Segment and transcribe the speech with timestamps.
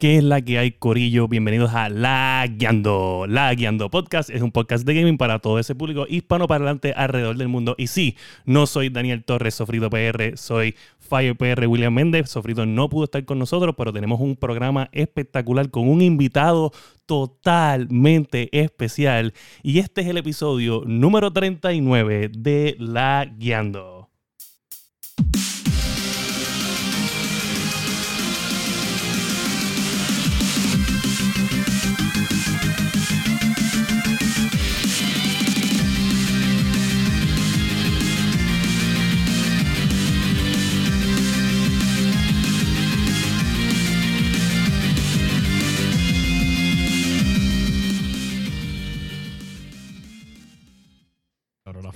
[0.00, 1.26] ¿Qué es la que hay, Corillo?
[1.26, 3.26] Bienvenidos a La Guiando.
[3.28, 7.36] La Guiando Podcast es un podcast de gaming para todo ese público hispano parlante alrededor
[7.36, 7.74] del mundo.
[7.76, 8.14] Y sí,
[8.44, 12.30] no soy Daniel Torres, Sofrido PR, soy Fire PR William Méndez.
[12.30, 16.70] Sofrido no pudo estar con nosotros, pero tenemos un programa espectacular con un invitado
[17.04, 19.34] totalmente especial.
[19.64, 23.97] Y este es el episodio número 39 de La Guiando.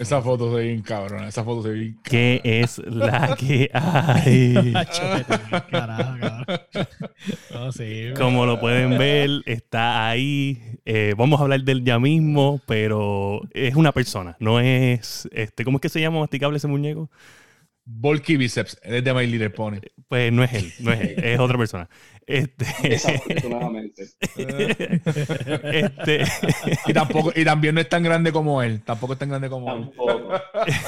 [0.03, 1.25] Esa foto se ve bien cabrón.
[1.25, 4.75] Esa foto se ve bien ¿Qué es la que hay?
[8.17, 10.61] Como lo pueden ver, está ahí.
[10.85, 14.37] Eh, vamos a hablar del ya mismo, pero es una persona.
[14.41, 15.29] No es.
[15.31, 17.09] este ¿Cómo es que se llama masticable ese muñeco?
[17.85, 19.81] Volky Biceps, es de My Little Pony.
[20.09, 21.89] Pues no es él, no es él, es otra persona.
[22.27, 22.65] Este...
[22.89, 24.05] Desafortunadamente.
[25.65, 26.25] este...
[26.87, 28.83] y, tampoco, y también no es tan grande como él.
[28.83, 30.35] Tampoco es tan grande como tampoco.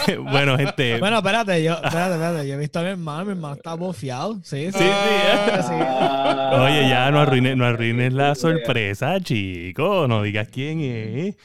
[0.07, 0.19] él.
[0.31, 0.99] bueno, este.
[1.01, 2.49] Bueno, espérate, yo, espérate, espérate.
[2.49, 4.37] Yo he visto a mi hermano, mi hermano está bofiado.
[4.45, 4.79] Sí, sí.
[4.79, 4.85] Sí, sí.
[4.85, 6.61] Ah.
[6.65, 10.07] Oye, ya no arruines, no arruines la sorpresa, chico.
[10.07, 11.37] No digas quién es.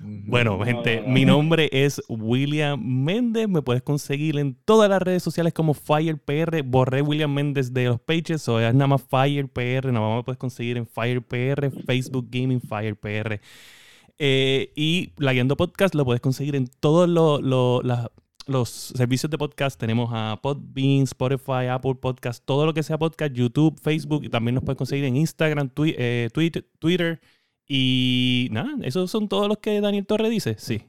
[0.00, 3.48] Bueno, gente, mi nombre es William Méndez.
[3.48, 6.62] Me puedes conseguir en todas las redes sociales como FirePR.
[6.62, 9.92] Borré William Méndez de los pages, o es nada más FirePR.
[9.92, 13.40] Nada más me puedes conseguir en FirePR, Facebook Gaming FirePR.
[14.18, 18.08] Eh, y La Guiando Podcast lo puedes conseguir en todos los, los, las-
[18.46, 19.78] los servicios de podcast.
[19.78, 24.24] Tenemos a Podbean, Spotify, Apple Podcast, todo lo que sea podcast, YouTube, Facebook.
[24.24, 27.20] Y también nos puedes conseguir en Instagram, twi- eh, Twitter, Twitter.
[27.68, 30.56] Y nada, esos son todos los que Daniel Torre dice.
[30.58, 30.82] Sí.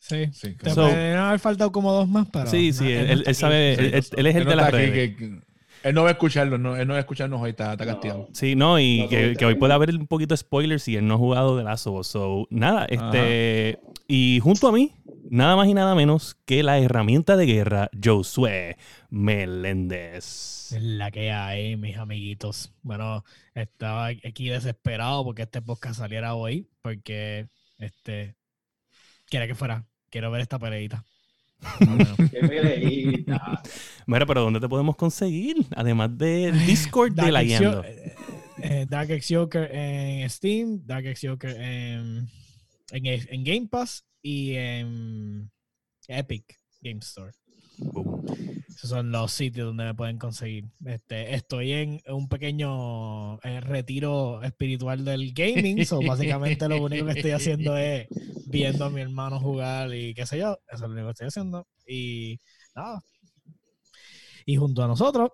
[0.00, 0.26] Sí.
[0.32, 2.46] Sí, Te So- haber faltado como dos más, pero.
[2.46, 5.16] sí, sí, él, sabe, él, él- él es el Él no de las aquí, redes.
[5.16, 5.40] que-
[5.84, 8.28] él no va a escucharlo, no, él no va a escucharnos hoy, está, está castigado.
[8.32, 11.14] Sí, no, y No, que, hoy puede haber un poquito de spoilers si él no
[11.14, 12.06] ha jugado de Us.
[12.08, 13.78] So, nada, este.
[14.08, 14.92] Y junto a mí,
[15.30, 18.76] nada más y nada menos que la herramienta de guerra, Josué
[19.10, 20.72] Meléndez.
[20.72, 22.72] Es la que hay, mis amiguitos.
[22.82, 23.24] Bueno,
[23.54, 28.36] estaba aquí desesperado porque este podcast saliera hoy, porque este
[29.26, 29.84] quiere que fuera.
[30.10, 31.04] Quiero ver esta peleita.
[31.80, 33.62] Bueno, Qué peleita.
[34.06, 35.56] Mira, pero ¿dónde te podemos conseguir?
[35.76, 37.84] Además del Discord de la Guiando.
[37.84, 38.14] Eh,
[38.62, 42.28] eh, Dark X Joker en Steam, Dark X Joker en,
[42.90, 45.50] en, en Game Pass y en
[46.08, 47.32] Epic Game Store.
[47.78, 48.24] Boom.
[48.68, 50.66] Esos son los sitios donde me pueden conseguir.
[50.84, 55.84] Este, estoy en un pequeño eh, retiro espiritual del gaming.
[55.84, 58.06] So, básicamente lo único que estoy haciendo es
[58.46, 60.58] viendo a mi hermano jugar y qué sé yo.
[60.68, 61.66] Eso es lo único que estoy haciendo.
[61.86, 62.38] Y
[62.74, 63.02] nada.
[64.46, 65.30] Y junto a nosotros,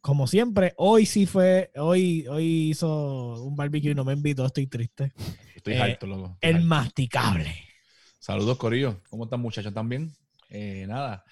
[0.00, 4.66] como siempre, hoy sí fue, hoy, hoy hizo un barbecue y no me invitó, estoy
[4.66, 5.12] triste.
[5.54, 6.38] Estoy Eh, harto, loco.
[6.40, 6.66] Estoy El harto.
[6.68, 7.54] masticable.
[8.20, 9.00] Saludos, Corillo.
[9.08, 9.72] ¿Cómo están, muchachos?
[9.72, 10.12] ¿También?
[10.50, 11.24] Eh, nada.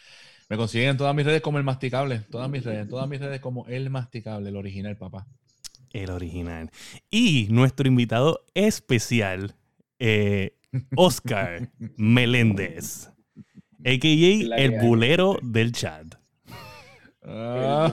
[0.49, 2.21] Me consiguen en todas mis redes como el masticable.
[2.31, 5.27] Todas mis redes, en todas mis redes como el masticable, el original, papá.
[5.93, 6.71] El original.
[7.11, 9.55] Y nuestro invitado especial,
[9.99, 10.57] eh,
[10.97, 13.11] Oscar Meléndez,
[13.85, 14.57] a.k.a.
[14.57, 16.15] El bulero del chat.
[17.23, 17.93] Ah,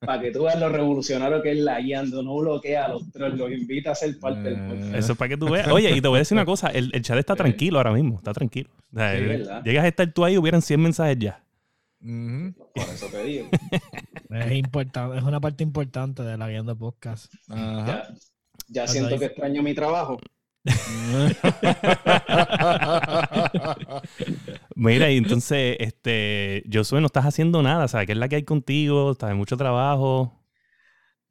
[0.00, 3.38] Para que tú veas lo revolucionario que es la guiando, no bloquea a los trolls,
[3.38, 4.94] los invita a ser parte del podcast.
[4.94, 5.68] Eso es para que tú veas.
[5.68, 7.38] Oye, y te voy a decir una cosa, el, el chat está Sí.
[7.38, 8.68] tranquilo ahora mismo, está tranquilo.
[8.92, 9.62] O sea, Sí, eh, ¿verdad?
[9.64, 11.42] llegas a estar tú ahí, hubieran 100 mensajes ya.
[12.00, 13.48] Por eso te digo.
[14.30, 17.32] Es importante, es una parte importante de la guiando podcast.
[17.48, 17.86] Ajá.
[17.86, 18.14] Ya,
[18.68, 20.18] ya siento que extraño mi trabajo.
[24.74, 28.36] Mira, y entonces, este, Josué, no estás haciendo nada, o sea, ¿qué es la que
[28.36, 29.12] hay contigo?
[29.12, 30.32] Estás en mucho trabajo.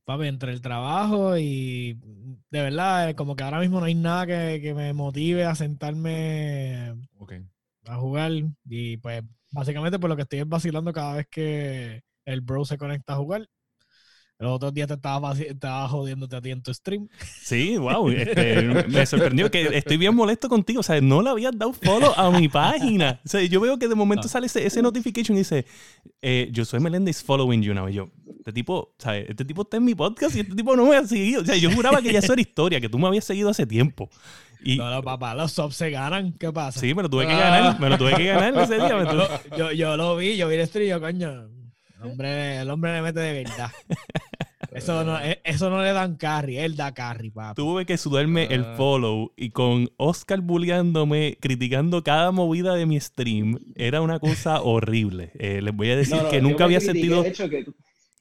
[0.06, 2.00] Papi, entre el trabajo y
[2.52, 5.56] de verdad, eh, como que ahora mismo no hay nada que, que me motive a
[5.56, 6.94] sentarme
[7.86, 8.32] a jugar.
[8.66, 12.78] Y pues, básicamente, por lo que estoy es vacilando cada vez que el bro se
[12.78, 13.48] conecta a jugar.
[14.38, 17.08] Los otros días te estaba, estaba jodiéndote a ti en tu stream.
[17.42, 21.58] Sí, wow, este, me sorprendió que estoy bien molesto contigo, o sea, no le habías
[21.58, 23.22] dado follow a mi página.
[23.26, 24.30] O sea, yo veo que de momento Ah.
[24.30, 25.66] sale ese, ese notification y dice,
[26.22, 27.88] eh, Josué Meléndez following you now.
[27.88, 28.10] Y yo,
[28.40, 29.30] este tipo, ¿sabes?
[29.30, 31.42] Este tipo está en mi podcast y este tipo no me ha seguido.
[31.42, 33.66] O sea, yo juraba que ya eso era historia, que tú me habías seguido hace
[33.66, 34.10] tiempo.
[34.64, 36.34] Y, No, no, papá, los subs se ganan.
[36.34, 36.80] ¿Qué pasa?
[36.80, 38.90] sí, me lo tuve que ganar, me lo tuve que ganar ese día.
[38.90, 39.28] yo,
[39.58, 41.48] yo, yo lo vi, yo vi el stream y yo, coño,
[42.06, 43.72] hombre, el hombre le mete de verdad.
[44.72, 47.54] Eso no, eh, eso no le dan carry, él da carry, papá.
[47.56, 48.74] Tuve que sudarme el Ah.
[48.76, 55.32] follow y con Oscar bulleándome, criticando cada movida de mi stream, era una cosa horrible.
[55.40, 57.24] Eh, les voy a decir No, no, que nunca había critiqué sentido...
[57.24, 57.66] hecho que-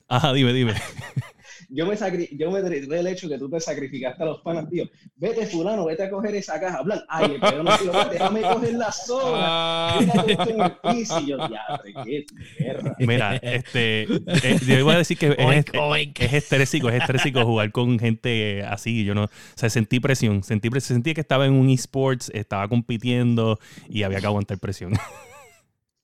[0.06, 0.74] Ajá, dime, dime.
[1.74, 4.84] yo me sacri- yo me el hecho que tú te sacrificaste a los panas, tío.
[5.16, 6.78] Vete, fulano, vete a coger esa caja.
[6.78, 9.32] Hablan, ay, pero no quiero, déjame coger la soga.
[9.36, 11.20] Ah, Mira que estoy en el piso.
[11.20, 12.24] Y yo, diatre, qué
[12.56, 12.94] tierra.
[13.00, 16.20] Mira, este, eh, yo iba a decir que es, Oink, oink.
[16.20, 19.04] es estrésico, es estrésico jugar con gente así.
[19.04, 22.68] Yo no, o sea, sentí presión, sentí, pres- sentí que estaba en un esports, estaba
[22.68, 24.92] compitiendo y había que aguantar presión.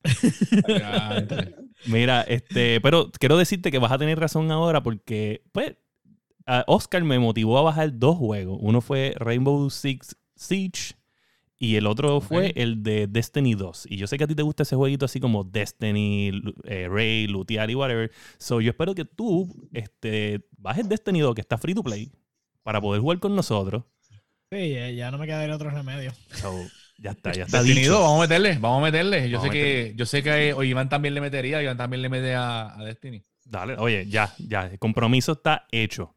[1.86, 5.76] Mira, este, pero quiero decirte que vas a tener razón ahora porque, pues,
[6.46, 8.58] a Oscar me motivó a bajar dos juegos.
[8.60, 10.94] Uno fue Rainbow Six Siege
[11.62, 13.86] y el otro fue el de Destiny 2.
[13.90, 16.32] Y yo sé que a ti te gusta ese jueguito así como Destiny,
[16.64, 18.10] eh, Ray, Lootear y whatever.
[18.38, 22.10] So yo espero que tú este, bajes Destiny 2, que está free to play,
[22.62, 23.84] para poder jugar con nosotros.
[24.50, 26.12] Sí, ya, ya no me queda otro remedio.
[26.32, 26.52] So,
[27.00, 28.00] ya está, ya está Destiny 2, dicho.
[28.00, 29.28] vamos a meterle, vamos a meterle.
[29.30, 32.08] Yo Vamos sé que, yo sé que o Iván también le metería, Iván también le
[32.08, 33.22] mete a, a Destiny.
[33.44, 36.14] Dale, oye, ya, ya, el compromiso está hecho.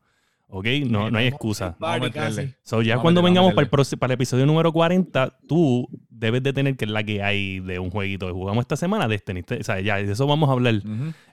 [0.56, 0.68] ¿Ok?
[0.88, 1.76] No, no hay excusa.
[1.80, 2.30] Vamos a.
[2.62, 6.44] So, ya Vamos cuando meterle, vengamos para el, para el episodio número 40, tú debes
[6.44, 9.40] de tener que es la que hay de un jueguito que jugamos esta semana Destiny.
[9.40, 10.76] Este- O sea, ya de eso vamos a hablar.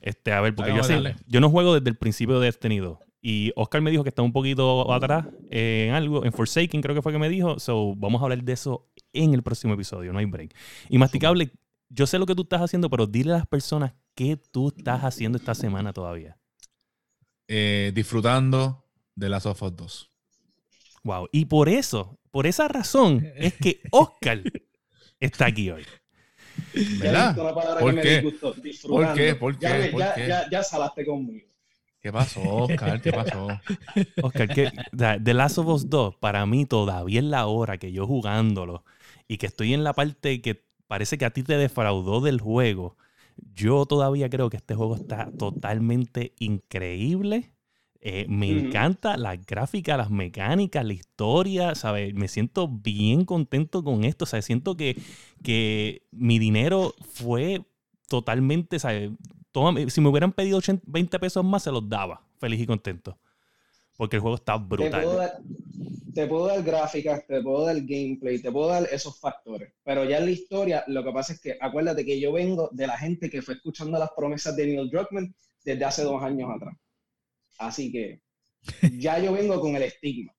[0.00, 1.16] Este, a ver, porque yo, vamos a sé- darle.
[1.26, 2.98] yo no juego desde el principio de Destiny 2.
[3.22, 7.02] Y Oscar me dijo que está un poquito atrás en algo, en Forsaken creo que
[7.02, 7.58] fue que me dijo.
[7.58, 10.54] So, vamos a hablar de eso en el próximo episodio, no hay break.
[10.88, 11.50] Y Masticable,
[11.88, 15.02] yo sé lo que tú estás haciendo, pero dile a las personas qué tú estás
[15.02, 16.38] haciendo esta semana todavía.
[17.48, 20.10] Eh, disfrutando de Last of Us 2.
[21.02, 21.28] Wow.
[21.32, 24.42] Y por eso, por esa razón, es que Oscar
[25.18, 25.84] está aquí hoy.
[26.98, 27.36] ¿Verdad?
[27.80, 28.32] ¿Por qué?
[28.40, 29.34] ¿Por qué?
[29.34, 30.46] ¿Por qué?
[30.50, 31.49] ya salaste conmigo.
[32.00, 33.00] ¿Qué pasó, Oscar?
[33.02, 33.48] ¿Qué pasó?
[34.22, 34.70] Oscar, que
[35.22, 38.84] The Last of Us 2, para mí todavía es la hora que yo jugándolo
[39.28, 42.96] y que estoy en la parte que parece que a ti te defraudó del juego.
[43.54, 47.52] Yo todavía creo que este juego está totalmente increíble.
[48.00, 52.14] Eh, me encanta la gráfica, las mecánicas, la historia, ¿sabes?
[52.14, 54.46] Me siento bien contento con esto, ¿sabes?
[54.46, 54.96] Siento que,
[55.42, 57.62] que mi dinero fue
[58.08, 59.10] totalmente, ¿sabes?
[59.52, 63.18] Toma- si me hubieran pedido 80 20 pesos más, se los daba, feliz y contento.
[63.96, 65.16] Porque el juego está Te puedo, brutal.
[65.16, 65.38] dar,
[66.14, 69.72] te puedo dar gráficas, te puedo dar gameplay, te puedo dar esos factores.
[69.84, 72.86] Pero ya en la historia, lo que pasa es que acuérdate que yo vengo de
[72.86, 76.74] la gente que fue escuchando las promesas de Neil Druckmann desde hace dos años atrás.
[77.58, 78.22] Así que
[78.98, 80.32] ya yo vengo con el estigma.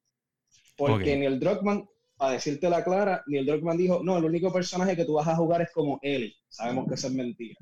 [0.75, 1.15] Porque.
[1.15, 1.87] Neil Druckmann,
[2.17, 5.35] para decirte la clara, Neil Druckmann dijo, no, el único personaje que tú vas a
[5.35, 6.33] jugar es como Ellie.
[6.49, 7.55] Sabemos que eso es mentira.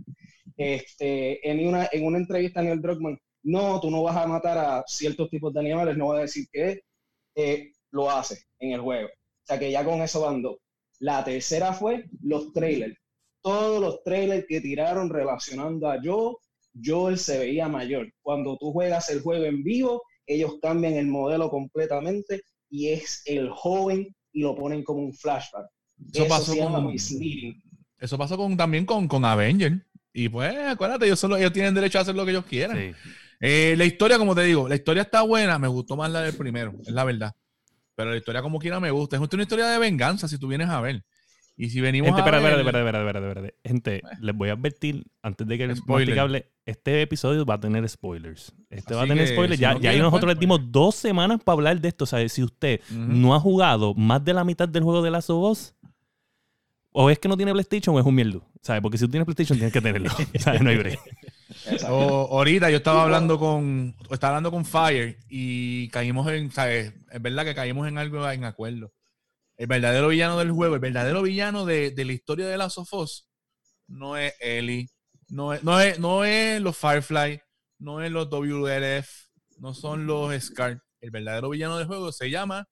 [0.60, 4.84] Este, en, una, en una entrevista Neil Druckmann, no, tú no vas a matar a
[4.86, 6.82] ciertos tipos de animales, no va a decir que
[7.36, 9.08] eh, lo hace en el juego.
[9.08, 10.58] O sea que ya con eso van dos.
[11.00, 12.98] La tercera fue los trailers.
[13.42, 16.36] Todos los trailers que tiraron relacionando a Joel,
[16.84, 18.12] Joel se veía mayor.
[18.22, 23.50] Cuando tú juegas el juego en vivo, ellos cambian el modelo completamente y es el
[23.50, 25.68] joven y lo ponen como un flashback.
[26.14, 27.62] Eso Eso, pasó se llama con- misleading.
[27.98, 29.86] Eso pasó con, también con, con Avenger.
[30.14, 32.78] Y pues, acuérdate, ellos, solo, ellos tienen derecho a hacer lo que ellos quieran.
[32.78, 32.92] Sí.
[33.42, 35.58] Eh, la historia, como te digo, la historia está buena.
[35.60, 37.36] Me gustó más la del primero, es la verdad.
[37.96, 39.18] Pero la historia, como quiera, me gusta.
[39.18, 41.04] Es una historia de venganza, si tú vienes a ver.
[41.62, 42.60] Y si venimos Gente, a espera, ver...
[42.60, 43.54] espera, espera, espera, espera.
[43.66, 47.88] Gente, les voy a advertir antes de que el masticable, este episodio va a tener
[47.90, 48.54] spoilers.
[48.70, 49.58] Este va a tener spoilers.
[49.58, 52.06] si ya no ya nosotros les dimos dos semanas para hablar de esto.
[52.06, 55.30] O sea, si usted no ha jugado más de la mitad del juego de Last
[55.32, 55.74] of Us,
[57.02, 58.46] o es que no tiene PlayStation o es un mierdo.
[58.62, 58.82] ¿Sabes?
[58.82, 60.10] Porque si tú tienes PlayStation, tienes que tenerlo.
[60.40, 60.62] ¿Sabes?
[60.62, 61.00] No hay break.
[61.90, 66.94] O- ahorita yo estaba hablando con estaba hablando con Fire y caímos en, ¿sabes?
[67.12, 68.92] Es verdad que caímos en algo en acuerdo.
[69.58, 72.94] El verdadero villano del juego, el verdadero villano de, de la historia de Last of
[72.94, 73.30] Us
[73.88, 74.88] no es Ellie,
[75.30, 77.42] no es, no es, no es los Firefly,
[77.80, 79.08] no es los WLF,
[79.58, 80.82] no son los Scar.
[81.02, 82.68] El verdadero villano del juego se llama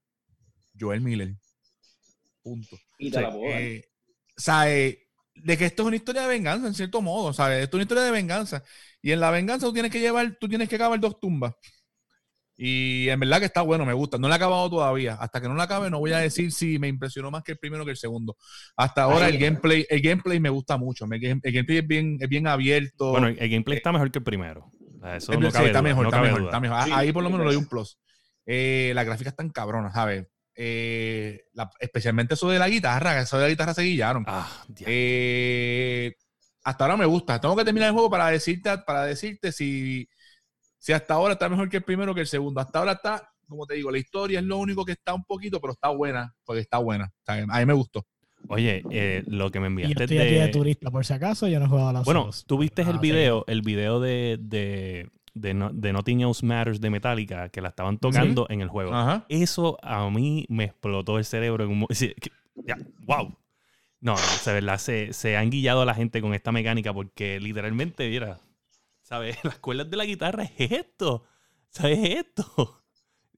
[0.79, 1.33] Joel Miller.
[2.43, 2.77] Punto.
[2.99, 3.45] y te la puedo.
[3.57, 3.83] Eh,
[4.37, 5.07] ¿sabe?
[5.35, 7.63] De que esto es una historia de venganza, en cierto modo, ¿sabes?
[7.63, 8.63] Esto es una historia de venganza.
[9.01, 11.53] Y en la venganza tú tienes que llevar, tú tienes que acabar dos tumbas.
[12.59, 14.17] Y en verdad que está bueno, me gusta.
[14.17, 15.13] No la he acabado todavía.
[15.13, 17.59] Hasta que no la acabe, no voy a decir si me impresionó más que el
[17.59, 18.35] primero que el segundo.
[18.75, 21.05] Hasta ahora el gameplay, el gameplay me gusta mucho.
[21.05, 23.11] El gameplay es bien, es bien abierto.
[23.11, 24.71] Bueno, el, el gameplay está mejor que el primero.
[25.15, 27.53] Eso sí, está duda, mejor, no está cabe mejor, está Ahí por lo menos le
[27.53, 27.99] doy un plus.
[28.45, 30.25] Eh, las gráficas están cabronas, ¿sabes?
[30.59, 34.23] Eh, la- especialmente eso de la guitarra, eso de la guitarra se guillaron.
[34.27, 34.65] Ah.
[34.85, 36.15] Eh,
[36.63, 37.39] hasta ahora me gusta.
[37.39, 40.09] Tengo que terminar el juego para decirte, para decirte si
[40.79, 42.59] Si hasta ahora está mejor que el primero que el segundo.
[42.59, 45.59] Hasta ahora está, como te digo, la historia es lo único que está un poquito,
[45.61, 47.11] pero está buena, porque está buena.
[47.27, 48.05] a mí me gustó.
[48.49, 50.23] Oye, eh, lo que me enviaste yo estoy de...
[50.23, 52.83] aquí de turista, por si acaso, yo no he jugado a las Bueno, tú viste
[52.83, 55.09] el ah, video, el video de, de,
[55.41, 55.53] de,
[55.93, 58.91] Nothing Else Matters de Metallica, que la estaban tocando en el juego.
[59.29, 61.63] Eso a mí me explotó el cerebro.
[61.63, 61.87] En un,
[62.65, 63.35] ya, wow.
[63.99, 64.77] No, se, ¿verdad?
[64.77, 68.39] Se, se han guillado a la gente con esta mecánica porque literalmente, mira,
[69.01, 69.37] ¿sabes?
[69.43, 71.25] Las cuerdas de la guitarra es esto.
[71.69, 72.83] ¿Sabes esto?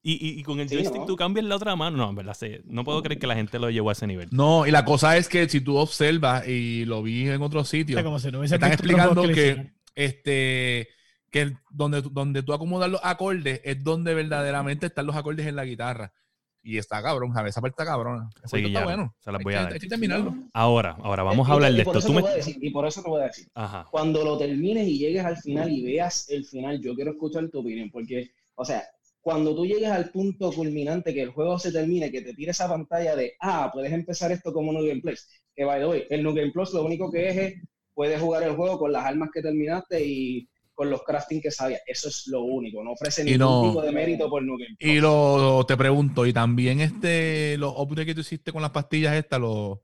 [0.02, 1.98] Y, y, con el joystick tú cambias la otra mano.
[1.98, 4.30] No, en verdad, no puedo creer que la gente lo llevó a ese nivel.
[4.32, 8.02] No, y la cosa es que si tú observas, y lo vi en otros sitios,
[8.02, 10.88] como si no están explicando que, este,
[11.32, 15.66] que donde, donde tú acomodas los acordes es donde verdaderamente están los acordes en la
[15.66, 16.14] guitarra.
[16.62, 18.30] Y está cabrón, a esa parte está cabrón.
[18.46, 19.16] Sí, está bueno.
[19.20, 19.74] Se las voy a dar.
[19.74, 20.36] Hay que terminarlo.
[20.54, 22.00] Ahora, ahora vamos a hablar de esto.
[22.46, 23.48] y por eso te voy a decir.
[23.90, 27.60] Cuando lo termines y llegues al final y veas el final, yo quiero escuchar tu
[27.60, 27.90] opinión.
[27.90, 28.84] Porque, o sea,
[29.22, 32.68] cuando tú llegues al punto culminante, que el juego se termine, que te tire esa
[32.68, 35.28] pantalla de, ah, puedes empezar esto como New Game Plus.
[35.56, 37.54] Que by the way, el New Game Plus lo único que es es,
[37.94, 41.82] puedes jugar el juego con las armas que terminaste y con los crafting que sabías.
[41.86, 44.62] Eso es lo único, no ofrece ningún tipo de mérito por Plus.
[44.80, 49.14] Y lo, te pregunto, y también este, los updates que tú hiciste con las pastillas
[49.16, 49.80] estas, los...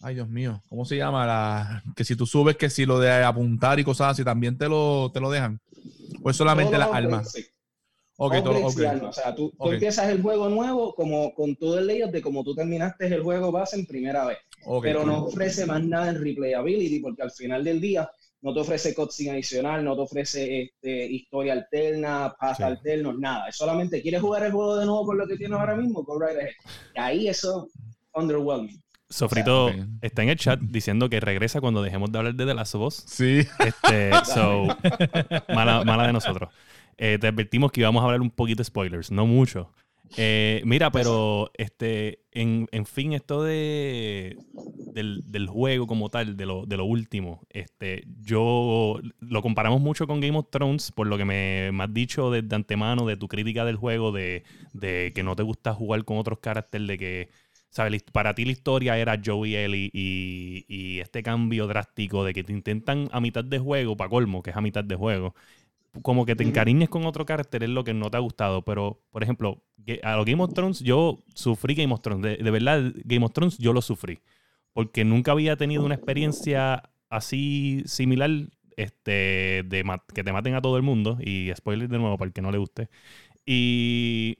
[0.00, 1.26] Ay, Dios mío, ¿cómo se llama?
[1.26, 4.68] La, que si tú subes, que si lo de apuntar y cosas así, también te
[4.68, 5.60] lo, te lo dejan.
[6.22, 7.34] Pues solamente las armas.
[8.16, 8.86] Okay, todo, okay.
[9.02, 12.54] O sea, tú, empiezas el juego nuevo como con todo el layout de como tú
[12.54, 14.38] terminaste el juego base en primera vez.
[14.80, 18.08] pero no ofrece más nada en replayability porque al final del día
[18.42, 23.48] no te ofrece cutscene adicional, no te ofrece este, historia alterna, path alternos, nada.
[23.48, 26.20] Es solamente quieres jugar el juego de nuevo con lo que tienes ahora mismo, go
[26.20, 26.52] right ahead.
[26.94, 27.68] Y ahí eso
[28.12, 28.82] underwhelming.
[29.08, 29.70] Sofrito
[30.00, 32.82] está en el chat diciendo que regresa cuando dejemos de hablar de The Last of
[32.82, 32.94] Us.
[33.06, 33.46] Sí.
[33.58, 34.66] Este, so,
[35.48, 36.52] mala, mala de nosotros.
[36.96, 39.70] Eh, te advertimos que íbamos a hablar un poquito de spoilers, no mucho.
[40.16, 44.36] Eh, mira, pero este, en, fin, esto de
[44.92, 50.20] del, juego como tal, de lo, de lo, último, este, yo lo comparamos mucho con
[50.20, 53.76] Game of Thrones, por lo que me, has dicho de, antemano, de tu crítica del
[53.76, 54.44] juego, de,
[54.80, 57.28] que no te gusta jugar con otros caracteres, de que,
[57.70, 58.02] ¿sabes?
[58.12, 62.44] Para ti la historia era Joe y Ellie y, y este cambio drástico de que
[62.44, 65.34] te intentan a mitad de juego, para colmo, que es a mitad de juego,
[66.00, 68.62] como que te encariñes con otro carácter es lo que no te ha gustado.
[68.64, 69.62] Pero, por ejemplo,
[70.02, 72.38] a los Game of Thrones, yo sufrí Game of Thrones.
[72.38, 74.20] De, verdad, Game of Thrones yo lo sufrí.
[74.72, 78.30] Porque nunca había tenido una experiencia así similar
[78.76, 79.84] este, de
[80.14, 81.18] que te maten a todo el mundo.
[81.20, 82.88] Y spoiler de nuevo para el que no le guste.
[83.44, 84.38] Y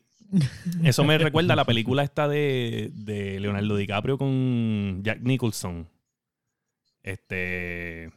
[0.83, 5.87] eso me recuerda a la película esta de, de Leonardo DiCaprio con Jack Nicholson.
[7.03, 8.11] Este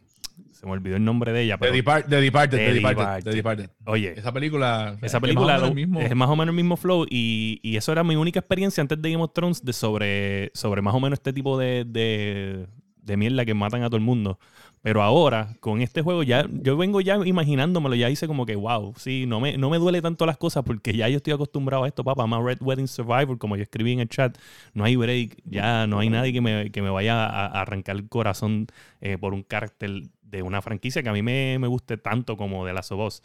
[0.52, 1.58] se me olvidó el nombre de ella.
[1.58, 5.56] Pero The, Departed, The, Departed, The, Departed, Oye, esa película, esa película
[6.00, 9.02] es más, o menos el mismo flow y, y, eso era mi única experiencia antes
[9.02, 12.68] de Game of Thrones de sobre, sobre más o menos este tipo de, de,
[13.02, 14.40] de mierda que matan a todo el mundo.
[14.86, 18.94] Pero ahora, con este juego, ya yo vengo ya imaginándomelo, ya hice como que, wow,
[18.98, 21.88] sí, no me, no me duele tanto las cosas porque ya yo estoy acostumbrado a
[21.88, 22.28] esto, papá.
[22.28, 24.38] Más Red Wedding Survivor, como yo escribí en el chat,
[24.76, 28.08] no hay break, ya no hay nadie que me, que me vaya a, arrancar el
[28.08, 28.68] corazón
[29.02, 32.64] eh, por un carácter de una franquicia que a mí me, me guste tanto como
[32.64, 33.24] de la Us.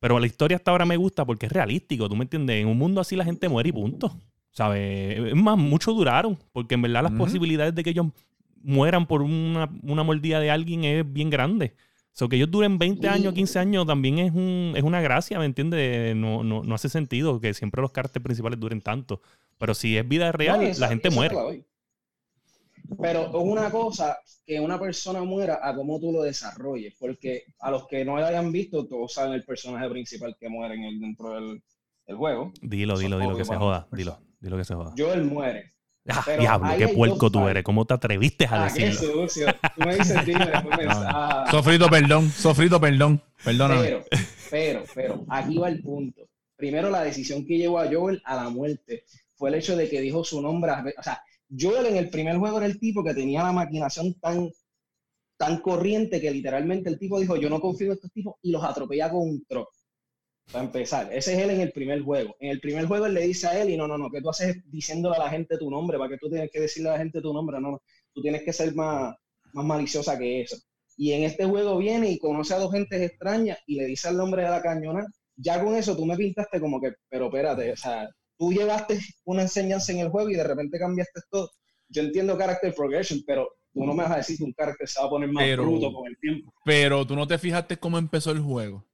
[0.00, 2.60] Pero la historia hasta ahora me gusta porque es realístico, ¿tú me entiendes?
[2.60, 4.16] En un mundo así la gente muere y punto.
[4.50, 5.18] ¿Sabes?
[5.18, 8.06] Es más, muchos duraron, porque en verdad las posibilidades de que ellos
[8.62, 11.74] mueran por una, una mordida de alguien es bien grande.
[12.12, 15.38] O sea, que ellos duren 20 años, 15 años también es, un, es una gracia,
[15.38, 16.14] ¿me entiendes?
[16.14, 19.22] No, no, no, hace sentido que siempre los cartes principales duren tanto.
[19.56, 21.64] Pero si es vida real, la gente muere.
[23.00, 27.70] Pero es una cosa que una persona muera a cómo tú lo desarrolles, porque a
[27.70, 31.00] los que no lo hayan visto, todos saben el personaje principal que muere en el,
[31.00, 31.62] dentro del,
[32.14, 32.52] juego.
[32.60, 33.88] Dilo, dilo, dilo que se joda.
[33.90, 34.92] Dilo, dilo que se joda.
[34.98, 35.72] Joel muere.
[36.08, 37.62] Ah, diablo, qué puerco tú eres.
[37.62, 39.28] ¿Cómo te atreviste a ah, decirlo?
[39.28, 41.46] Qué Tú me dices, dime, después me ah.
[41.50, 42.28] Sofrito, perdón.
[42.30, 43.22] Sofrito, perdón.
[43.44, 43.82] Perdóname.
[43.82, 44.04] Pero,
[44.50, 46.28] pero, pero, aquí va el punto.
[46.56, 49.04] Primero, la decisión que llevó a Joel a la muerte
[49.36, 50.72] fue el hecho de que dijo su nombre.
[50.98, 51.22] O sea,
[51.56, 54.50] Joel en el primer juego era el tipo que tenía la maquinación tan,
[55.36, 58.64] tan corriente que literalmente el tipo dijo, yo no confío en estos tipos y los
[58.64, 59.68] atropella con un truck.
[60.50, 62.36] Para empezar, ese es él en el primer juego.
[62.40, 64.30] En el primer juego él le dice a él, y no, no, no, que tú
[64.30, 66.98] haces diciéndole a la gente tu nombre, para que tú tienes que decirle a la
[66.98, 67.82] gente tu nombre, no, no,
[68.12, 69.14] tú tienes que ser más,
[69.52, 70.56] más maliciosa que eso.
[70.96, 74.16] Y en este juego viene y conoce a dos gentes extrañas y le dice el
[74.16, 75.06] nombre de la cañona.
[75.36, 78.08] Ya con eso tú me pintaste como que, pero espérate, o sea,
[78.38, 81.50] tú llevaste una enseñanza en el juego y de repente cambiaste todo.
[81.88, 85.00] Yo entiendo character progression, pero tú no me vas a decir que un carácter se
[85.00, 86.52] va a poner más bruto con el tiempo.
[86.64, 88.86] Pero tú no te fijaste cómo empezó el juego.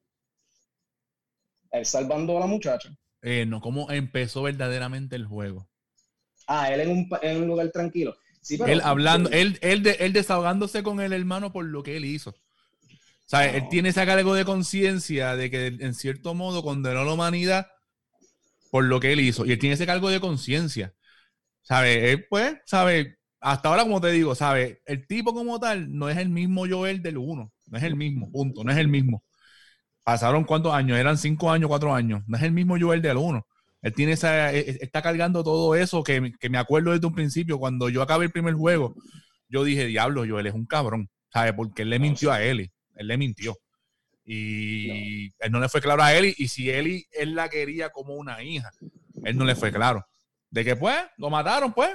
[1.70, 2.90] Él salvando a la muchacha.
[3.22, 5.68] Eh, no, ¿cómo empezó verdaderamente el juego?
[6.46, 8.16] Ah, él en un, en un lugar tranquilo.
[8.40, 11.96] Sí, pero- él hablando, él, él, de- él desahogándose con el hermano por lo que
[11.96, 12.30] él hizo.
[12.30, 17.04] O sea, él tiene ese cargo de conciencia de que en cierto modo condenó a
[17.04, 17.66] la humanidad
[18.70, 19.44] por lo que él hizo.
[19.44, 20.94] Y él tiene ese cargo de conciencia.
[21.62, 22.12] ¿Sabe?
[22.12, 23.18] Él, pues, ¿sabe?
[23.40, 24.80] Hasta ahora, como te digo, ¿sabe?
[24.86, 27.52] El tipo como tal no es el mismo Joel del 1.
[27.66, 28.64] No es el mismo, punto.
[28.64, 29.22] No es el mismo.
[30.08, 32.22] Pasaron cuántos años, eran cinco años, cuatro años.
[32.26, 33.46] No es el mismo Joel del 1.
[33.82, 37.14] Él tiene esa, eh, eh, está cargando todo eso que, que me acuerdo desde un
[37.14, 37.58] principio.
[37.58, 38.94] Cuando yo acabé el primer juego,
[39.50, 41.10] yo dije, diablo, Joel es un cabrón.
[41.30, 41.52] ¿Sabe?
[41.52, 42.72] Porque él le No, mintió a Ellie.
[42.94, 43.54] Él le mintió.
[44.24, 46.34] Y él no le fue claro a Ellie.
[46.38, 48.70] Y si Ellie, él la quería como una hija,
[49.24, 50.06] él no le fue claro.
[50.48, 51.94] De que pues, lo mataron, pues.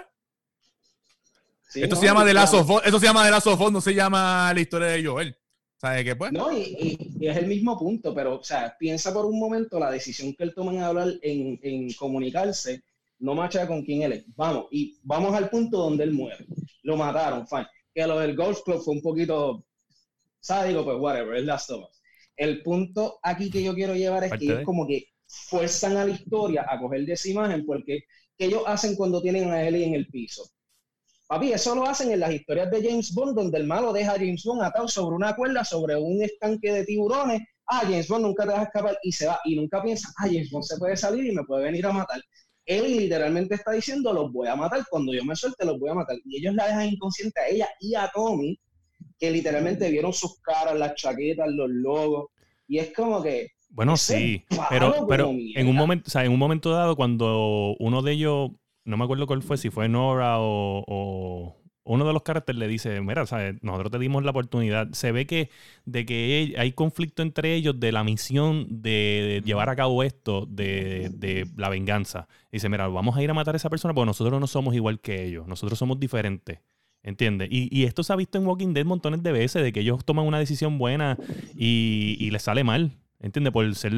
[1.68, 4.54] Sí, esto no, se llama de Us, Esto se llama de Us, no se llama
[4.54, 5.36] la historia de Joel.
[5.84, 6.32] ¿Sabe qué pues?
[6.32, 9.78] No, y, y- y es el mismo punto, pero, o sea, piensa por un momento
[9.80, 12.84] la decisión que él toma en hablar, en, en comunicarse,
[13.20, 14.26] no macha con quién él es.
[14.38, 16.46] Vamos, y vamos al punto donde él muere.
[16.84, 17.68] Lo mataron, fine.
[17.94, 19.66] Que lo del Golf Club fue un poquito
[20.40, 22.02] sádico, pues whatever, es Last of Us.
[22.38, 26.06] El punto aquí que yo quiero llevar es Parte que de- como que fuerzan a
[26.06, 28.04] la historia a coger de esa imagen, porque
[28.38, 30.44] ¿qué ellos hacen cuando tienen a Ellie en el piso?
[31.28, 34.16] Papi, eso lo hacen en las historias de James Bond, donde el malo deja a
[34.18, 37.42] James Bond atado sobre una cuerda, sobre un estanque de tiburones.
[37.68, 39.40] Ah, James Bond nunca te deja escapar y se va.
[39.46, 42.22] Y nunca piensa, ah, James Bond se puede salir y me puede venir a matar.
[42.66, 44.84] Él literalmente está diciendo, los voy a matar.
[44.90, 46.18] Cuando yo me suelte, los voy a matar.
[46.26, 48.60] Y ellos la dejan inconsciente a ella y a Tommy,
[49.18, 52.28] que literalmente vieron sus caras, las chaquetas, los logos.
[52.68, 55.62] Y es como que, Bueno, sí, pero, como pero mierda.
[55.62, 58.52] en un momento, o sea, en un momento dado, cuando uno de ellos,
[58.86, 62.68] no me acuerdo cuál fue, si fue Nora o, o uno de los caracteres le
[62.68, 63.56] dice, mira, ¿sabes?
[63.62, 64.90] nosotros te dimos la oportunidad.
[64.94, 65.50] Se ve que
[65.86, 70.46] de que hay- conflicto entre ellos de la misión de, de llevar a cabo esto,
[70.46, 72.28] de, de la venganza.
[72.52, 75.00] Dice, mira, vamos a ir a matar a esa persona porque nosotros no somos igual
[75.02, 76.60] que ellos, nosotros somos diferentes.
[77.06, 77.50] ¿Entiendes?
[77.52, 80.06] Y, y esto se ha visto en Walking Dead montones de veces, de que ellos
[80.06, 81.18] toman una decisión buena
[81.54, 82.98] y, y les sale mal.
[83.20, 83.52] ¿Entiendes?
[83.52, 83.92] Por ser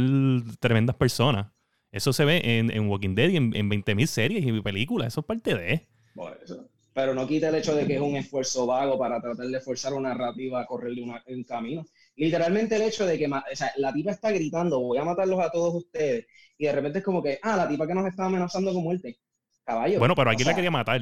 [0.59, 1.47] tremendas personas.
[1.95, 5.07] Eso se ve en, en Walking Dead y en, en 20.000 series y películas.
[5.07, 5.87] Eso es parte de.
[6.13, 9.47] Bueno, eso- Pero no quita el hecho de que es un esfuerzo vago para tratar
[9.47, 11.85] de forzar una narrativa a correrle una- un camino.
[12.15, 15.39] Literalmente el hecho de que ma- o sea, la tipa está gritando, voy a matarlos
[15.41, 16.25] a todos ustedes,
[16.57, 19.17] y de repente es como que, ah, la tipa que nos está amenazando con muerte.
[19.65, 19.99] Caballo.
[19.99, 21.01] Bueno, pero aquí o la quería matar.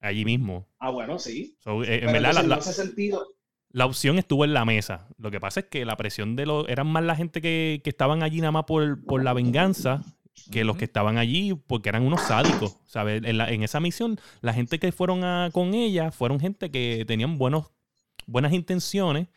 [0.00, 0.66] Allí mismo.
[0.80, 1.56] Ah, bueno, sí.
[1.60, 3.26] So, eh, en verdad, la, entonces la- no hace sentido.
[3.72, 5.08] La opción estuvo en la mesa.
[5.18, 6.68] Lo que pasa es que la presión de los.
[6.68, 10.02] Eran más la gente que, que estaban allí nada más por, por la venganza
[10.50, 12.76] que los que estaban allí porque eran unos sádicos.
[12.86, 13.22] ¿sabes?
[13.24, 17.04] En, la- en esa misión, la gente que fueron a- con ella fueron gente que
[17.06, 17.70] tenían buenos,
[18.26, 19.28] buenas intenciones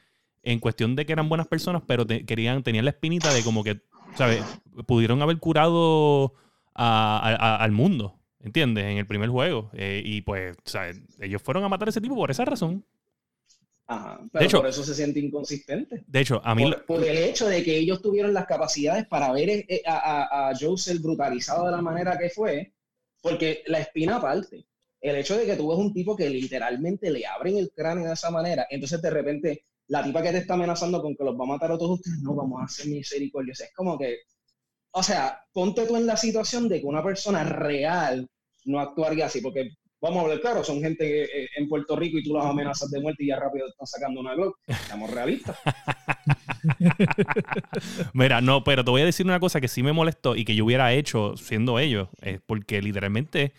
[0.43, 3.63] en cuestión de que eran buenas personas, pero te- querían, tenían la espinita de como
[3.63, 3.81] que,
[4.15, 4.43] ¿sabes?
[4.85, 6.33] Pudieron haber curado
[6.73, 8.85] a- a- a- al mundo, ¿entiendes?
[8.85, 9.69] En el primer juego.
[9.73, 11.01] Eh, y pues, ¿sabes?
[11.19, 12.85] Ellos fueron a matar a ese tipo por esa razón.
[13.87, 16.03] Ajá, pero hecho- por eso se siente inconsistente.
[16.07, 16.63] De hecho, a mí...
[16.63, 20.49] Por, por el hecho de que ellos tuvieron las capacidades para ver eh, a, a,
[20.49, 22.73] a Joseph brutalizado de la manera que fue,
[23.21, 24.65] porque la espina aparte,
[25.01, 28.13] el hecho de que tú ves un tipo que literalmente le abren el cráneo de
[28.13, 31.43] esa manera, entonces de repente la tipa que te está amenazando con que los va
[31.43, 33.51] a matar a todos ustedes, no, vamos a hacer misericordia.
[33.51, 34.17] O sea, es como que,
[34.91, 38.27] o sea, ponte tú en la situación de que una persona real
[38.65, 39.69] no actuaría así, porque
[40.05, 43.01] vamos a hablar claro, son gente eh, en Puerto Rico y tú las amenazas de
[43.01, 44.59] muerte y ya rápido están sacando una Glock.
[44.67, 45.57] Estamos realistas.
[48.13, 50.55] Mira, no, pero te voy a decir una cosa que sí me molestó y que
[50.55, 52.09] yo hubiera hecho siendo ellos.
[52.21, 53.53] Es porque literalmente,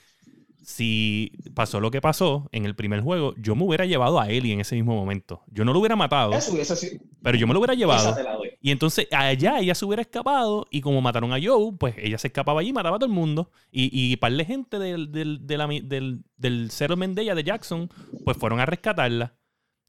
[0.68, 4.52] si pasó lo que pasó en el primer juego, yo me hubiera llevado a Ellie
[4.52, 5.42] en ese mismo momento.
[5.46, 7.04] Yo no lo hubiera matado, Eso hubiese sido.
[7.22, 8.16] pero yo me lo hubiera llevado.
[8.60, 12.26] Y entonces allá ella se hubiera escapado y como mataron a Joe, pues ella se
[12.26, 13.52] escapaba allí y mataba a todo el mundo.
[13.70, 17.44] Y, y par de gente del, del, de la del, del settlement de ella, de
[17.44, 17.88] Jackson,
[18.24, 19.36] pues fueron a rescatarla.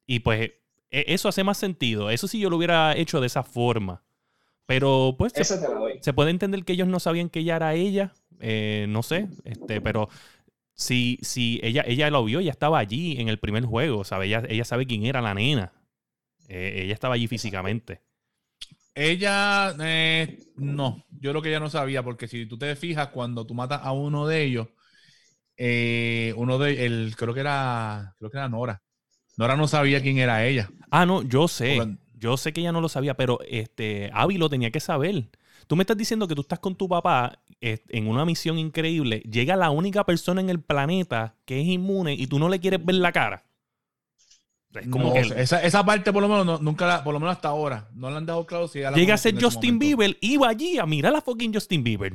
[0.06, 0.42] Y pues
[0.92, 2.12] e- eso hace más sentido.
[2.12, 4.04] Eso sí yo lo hubiera hecho de esa forma.
[4.68, 8.14] Pero pues se, se puede entender que ellos no sabían que ella era ella.
[8.40, 9.28] eh, no sé.
[9.44, 10.10] Este, pero
[10.78, 14.04] si, si ella, ella lo vio, ella estaba allí en el primer juego.
[14.06, 14.28] ¿sabe?
[14.28, 15.74] Ella, ella sabe quién era la nena.
[16.48, 18.00] Eh, ella estaba allí físicamente.
[18.96, 23.46] Ella, eh, no, yo creo que ella no sabía, porque si tú te fijas, cuando
[23.46, 24.68] tú matas a uno de ellos,
[25.56, 28.82] eh, uno de el, creo que era, creo que era Nora.
[29.38, 30.70] Nora no sabía quién era ella.
[30.90, 31.76] Ah, no, yo sé.
[31.78, 35.30] Porque- Yo sé que ella no lo sabía, pero este Abby lo tenía que saber.
[35.68, 39.20] Tú me estás diciendo que tú estás con tu papá en una misión increíble.
[39.22, 42.84] Llega la única persona en el planeta que es inmune y tú no le quieres
[42.86, 43.44] ver la cara.
[44.74, 47.14] Es como No que sé, esa, esa parte por lo menos no- nunca la, por
[47.14, 49.34] lo menos hasta ahora, no la han dado claro si ella la llega a ser
[49.42, 49.98] Justin momento.
[49.98, 52.14] Bieber, iba allí a mirar a fucking Justin Bieber.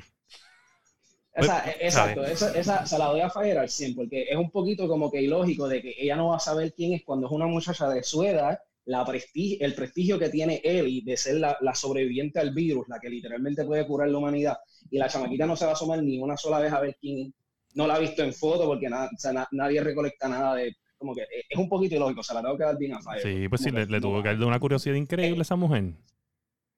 [1.35, 4.51] Esa- Pues, exacto, esa, esa se la doy a Fire al 100, porque es un
[4.51, 7.33] poquito como que ilógico de que ella no va a saber quién es cuando es
[7.33, 11.75] una muchacha de su edad, la el prestigio que tiene Ellie de ser la, la
[11.75, 14.57] sobreviviente al virus, la que literalmente puede curar la humanidad,
[14.91, 17.33] y la chamaquita no se va a asomar ni una sola vez a ver quién.
[17.75, 20.77] No la ha visto en foto porque nada, o sea, na- nadie recolecta nada de...
[20.99, 23.23] Como que es un poquito ilógico, se la tengo que dar bien a Fire.
[23.23, 25.95] Sí, pues sí, le, tuvo que dar de una curiosidad increíble a esa mujer.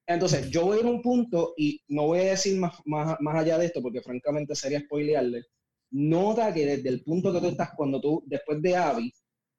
[0.07, 3.17] Entonces, yo voy a ir a un punto y no voy a decir más, más,
[3.19, 5.43] más allá de esto porque francamente sería spoilearle.
[5.91, 9.13] Nota que desde el punto que tú estás, cuando tú, después de Abby,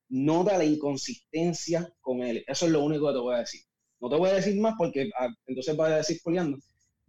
[0.08, 2.44] nota la inconsistencia con él.
[2.46, 3.60] Eso es lo único que te voy a decir.
[4.00, 6.58] No te voy a decir más porque ah, entonces vas a decir spoileando.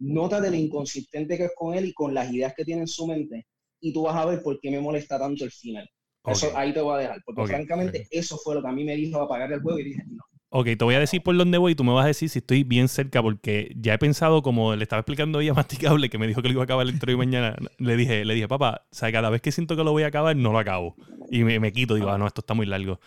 [0.00, 2.88] Nota de lo inconsistente que es con él y con las ideas que tiene en
[2.88, 3.46] su mente
[3.80, 5.88] y tú vas a ver por qué me molesta tanto el final.
[6.24, 8.96] Eso ahí te voy a dejar, porque francamente eso fue lo que a mí me
[8.96, 10.22] dijo apagar el juego y dije, no.
[10.50, 12.38] Ok, te voy a decir por dónde voy y tú me vas a decir si
[12.38, 16.16] estoy bien cerca porque ya he pensado, como le estaba explicando a ella Masticable, que
[16.16, 18.86] me dijo que lo iba a acabar dentro de mañana, le dije, le dije, papá,
[18.90, 20.96] o sea, cada vez que siento que lo voy a acabar, no lo acabo.
[21.30, 22.98] Y me, me quito, digo, ah, no, esto está muy largo.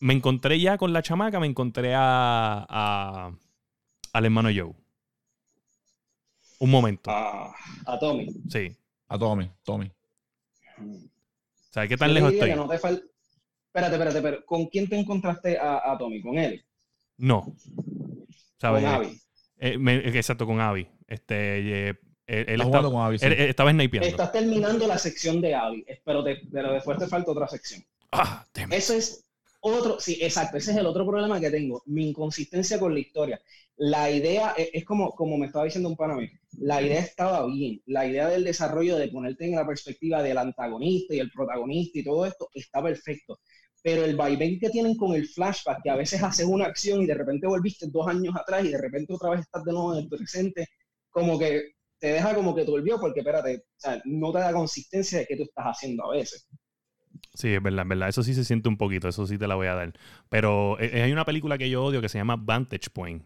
[0.00, 3.32] Me encontré ya con la chamaca, me encontré a, a-
[4.14, 4.72] al hermano Joe.
[6.58, 7.54] Un momento, A,
[7.86, 8.28] a Tommy.
[8.48, 8.74] sí.
[9.08, 9.90] A Tommy, Tommy.
[11.70, 12.50] ¿Sabes qué tan lejos estoy?
[12.50, 12.78] que no te
[13.72, 16.20] Espérate, espérate, pero ¿con quién te encontraste a, a Tommy?
[16.20, 16.64] ¿Con él?
[17.18, 17.54] No.
[18.58, 18.82] ¿Sabes?
[18.84, 19.20] ¿Con Abby?
[19.58, 20.88] Eh, me- exacto, con Abby.
[21.06, 21.94] Este, eh,
[22.26, 23.26] él, él Está estaba, con Abby, sí.
[23.26, 24.08] él- él estaba snipeando.
[24.08, 27.84] Estás terminando la sección de Abby, pero, te- pero después te falta otra sección.
[28.12, 28.72] Ah, damn.
[28.72, 29.24] Eso es
[29.60, 33.40] otro, sí, exacto, ese es el otro problema que tengo, mi inconsistencia con la historia.
[33.76, 36.28] La idea, es, es como, como me estaba diciendo un pana mío,
[36.58, 41.14] la idea estaba bien, la idea del desarrollo de ponerte en la perspectiva del antagonista
[41.14, 43.40] y el protagonista y todo esto está perfecto.
[43.82, 47.06] Pero el vaivén que tienen con el flashback, que a veces haces una acción y
[47.06, 50.00] de repente volviste dos años atrás y de repente otra vez estás de nuevo en
[50.00, 50.66] el presente,
[51.10, 51.62] como que
[51.98, 55.26] te deja como que te olvidó porque, espérate, o sea, no te da consistencia de
[55.26, 56.48] qué tú estás haciendo a veces.
[57.34, 58.08] Sí, es verdad, es verdad.
[58.08, 59.92] Eso sí se siente un poquito, eso sí te la voy a dar.
[60.28, 63.24] Pero eh, hay una película que yo odio que se llama Vantage Point.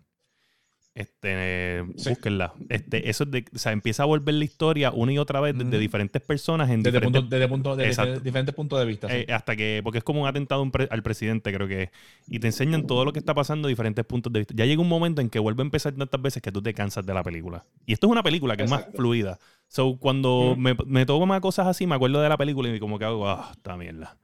[0.94, 2.10] Este, Sí.
[2.10, 2.54] búsquenla.
[2.68, 5.54] Este, eso es de, o sea, empieza a volver la historia una y otra vez
[5.54, 5.78] desde Ujú.
[5.78, 9.08] diferentes personas en Desde, diferentes punto, desde, punto, desde diferentes puntos de vista.
[9.08, 9.14] sí.
[9.26, 11.82] Eh, hasta que, porque es como un atentado a un pre- al presidente, creo que
[11.84, 11.90] es.
[12.28, 14.54] Y te enseñan todo lo que está pasando de diferentes puntos de vista.
[14.56, 17.04] Ya llega un momento en que vuelve a empezar tantas veces que tú te cansas
[17.04, 17.64] de la película.
[17.86, 19.38] Y esto es una película que es más fluida.
[19.66, 23.04] So, cuando me, me toma cosas así, me acuerdo de la película y como que
[23.04, 24.16] hago, ah, esta mierda.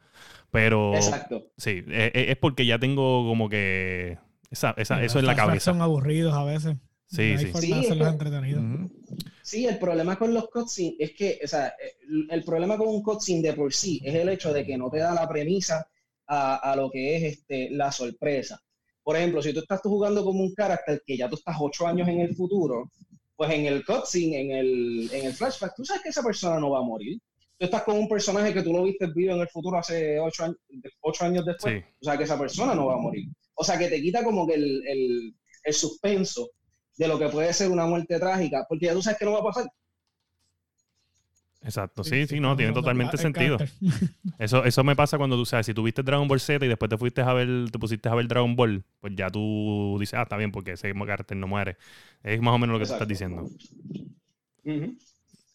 [0.53, 1.47] Pero Exacto.
[1.57, 4.19] sí, eh, eh, es porque ya tengo como que.
[4.51, 5.73] Esa, esa- eso en la cabeza.
[5.73, 6.77] Son aburridos a veces.
[7.07, 7.45] Sí, no hay sí.
[7.47, 8.63] forma Sí, de es que- entretenidos.
[8.65, 8.91] Ujú.
[9.43, 11.75] Sí, el problema con los cutscenes es que, o sea,
[12.09, 14.89] el, el problema con un cutscene de por sí es el hecho de que no
[14.91, 15.87] te da la premisa
[16.27, 18.61] a, a lo que es este, la sorpresa.
[19.03, 21.87] Por ejemplo, si tú estás tú jugando como un carácter que ya tú estás ocho
[21.87, 22.91] años en el futuro,
[23.35, 26.71] pues en el cutscene, en el, en el flashback, tú sabes que esa persona no
[26.71, 27.19] va a morir.
[27.59, 30.45] Tú estás con un personaje que tú lo viste vivo en el futuro hace ocho,
[30.45, 30.57] años-
[31.01, 31.85] ocho años después, Sí.
[32.01, 33.27] o sea que esa persona no va a morir.
[33.61, 36.51] O sea que te quita como que el, el, el suspenso
[36.97, 39.41] de lo que puede ser una muerte trágica, porque ya tú sabes que no va
[39.41, 39.71] a pasar.
[41.61, 43.59] Exacto, sí, sí, no, tiene totalmente sentido.
[44.39, 46.89] Eso, eso me pasa cuando tú sabes, si tú viste Dragon Ball Z y después
[46.89, 50.23] te fuiste a ver, te pusiste a ver Dragon Ball, pues ya tú dices, ah,
[50.23, 51.77] está bien, porque ese carácter no muere.
[52.23, 53.47] Es más o menos lo que tú estás diciendo.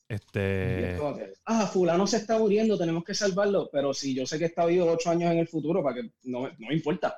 [0.07, 0.99] Este.
[1.45, 4.85] ah, fulano se está muriendo, tenemos que salvarlo, pero si yo sé que está vivo
[4.91, 7.17] ocho años en el futuro, para que no, no me importa.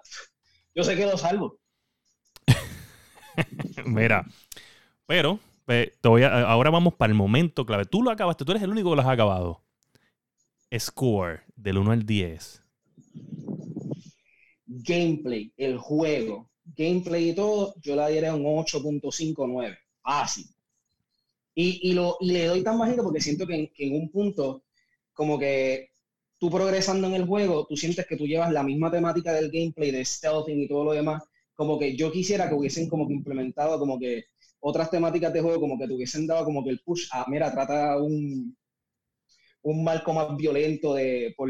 [0.78, 1.58] Yo sé que lo salvo.
[3.86, 4.26] Mira,
[5.08, 7.86] pero pues, te voy a- ahora vamos para el momento clave.
[7.86, 9.64] Tú lo acabaste, tú eres el único que lo has acabado.
[10.78, 12.62] Score del 1 al 10.
[14.68, 19.78] Gameplay, el juego, gameplay y todo, yo la diera un 8.59.
[20.04, 20.46] Fácil.
[21.56, 24.12] Y, y, lo, y le doy tan bajito porque siento que en, que en un
[24.12, 24.64] punto,
[25.14, 25.90] como que
[26.40, 29.92] tú progresando en el juego, tú sientes que tú llevas la misma temática del gameplay,
[29.92, 31.24] de stealthing y todo lo demás.
[31.56, 34.26] Como que yo quisiera que hubiesen como que implementado como que
[34.60, 37.52] otras temáticas de juego, como que te hubiesen dado como que el push a, mira,
[37.52, 38.56] trata un,
[39.64, 41.50] un marco más violento de, por,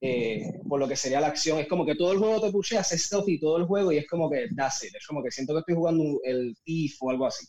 [0.00, 1.58] eh, por lo que sería la acción.
[1.58, 3.98] Es como que todo el juego te pushea, hace stealth y todo el juego y
[3.98, 4.94] es como que that's it.
[4.94, 7.46] Es como que siento que estoy jugando el Thief o algo así.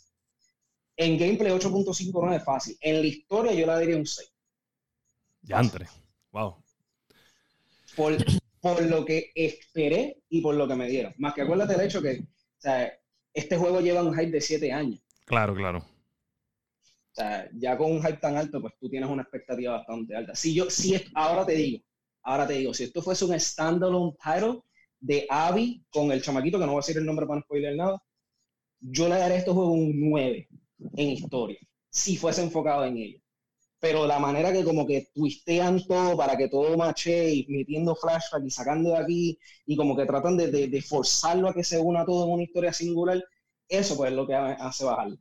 [0.96, 2.78] En gameplay 8.59 es fácil.
[2.82, 4.28] En la historia yo la diría un 6.
[5.44, 5.86] Ya entre.
[6.38, 6.56] Wow.
[7.96, 8.16] Por,
[8.62, 11.14] por lo que esperé y por lo que me dieron.
[11.18, 12.94] Más que acuérdate del hecho que o sea,
[13.34, 15.00] este juego lleva un hype de 7 años.
[15.26, 15.80] Claro, claro.
[15.80, 20.36] O sea, ya con un hype tan alto, pues tú tienes una expectativa bastante alta.
[20.36, 21.84] Si yo, si es- ahora te digo,
[22.22, 24.62] ahora te digo, si esto fuese un standalone title,
[25.00, 27.76] de Abby con el chamaquito, que no voy a decir el nombre para no spoiler
[27.76, 28.02] nada,
[28.80, 30.48] yo le daré a este juego un 9
[30.96, 31.58] en historia,
[31.90, 33.20] si fuese enfocado en ello.
[33.80, 38.44] Pero la manera que como que twistean todo para que todo mache y metiendo flashback
[38.46, 42.04] y sacando de aquí y como que tratan de, de, forzarlo a que se una
[42.04, 43.24] todo en una historia singular,
[43.70, 45.18] eso pues es lo que hace bajarlo.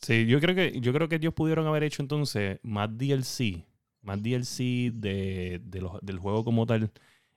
[0.00, 3.64] Sí, yo creo que yo creo que ellos pudieron haber hecho entonces más DLC,
[4.02, 6.92] más DLC de, de los, del juego como tal,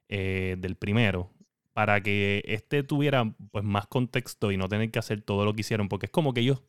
[0.09, 1.31] eh, del primero,
[1.73, 5.61] para que este tuviera pues más contexto y no tener que hacer todo lo que
[5.61, 6.61] hicieron, porque es como que ellos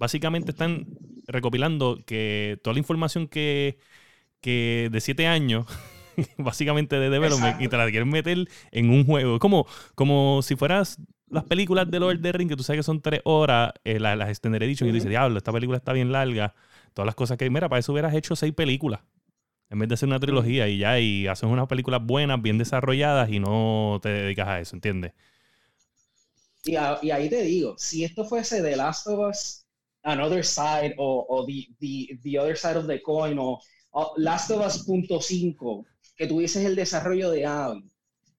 [0.00, 0.86] básicamente están
[1.28, 3.78] recopilando que toda la información que,
[4.40, 5.66] que de siete años,
[6.38, 9.34] básicamente de development, y te la quieren meter en un juego.
[9.36, 12.80] Es como, como si fueras las películas de Lord of the Ring, que tú sabes
[12.80, 15.78] que son tres horas, eh, las, las Extended Edition, y tú dices, diablo, esta película
[15.78, 16.54] está bien larga.
[16.94, 19.02] Todas las cosas que, mira, para eso hubieras hecho seis películas.
[19.70, 23.30] En vez de hacer una trilogía y ya, y haces unas películas buenas, bien desarrolladas
[23.30, 25.12] y no te dedicas a eso, ¿entiendes?
[26.64, 29.59] Y, y ahí te digo, si esto fuese The Last of Us,
[30.02, 33.60] Another Side, o, o the, the, the Other Side of the Coin, o,
[33.92, 35.84] o Last of Us .5,
[36.16, 37.84] que tuvieses el desarrollo de Abby,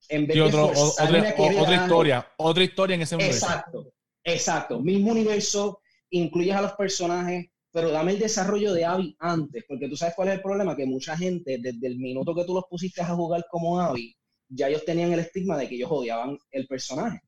[0.09, 3.45] en vez Y otro, de otra, o- otra historia, otra historia en ese universo.
[3.45, 3.93] Exacto,
[4.23, 4.79] exacto.
[4.79, 9.95] Mismo universo, incluyes a los personajes, pero dame el desarrollo de Abby antes, porque tú
[9.95, 13.01] sabes cuál es el problema, que mucha gente, desde el minuto que tú los pusiste
[13.01, 14.15] a jugar como Abby,
[14.49, 17.21] ya ellos tenían el estigma de que ellos odiaban el personaje.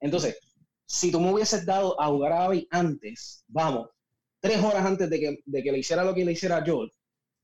[0.00, 0.38] Entonces,
[0.88, 3.88] si tú me hubieses dado a jugar a Abby antes, vamos,
[4.40, 6.90] tres horas antes de que, de que le hiciera lo que le hiciera Joel,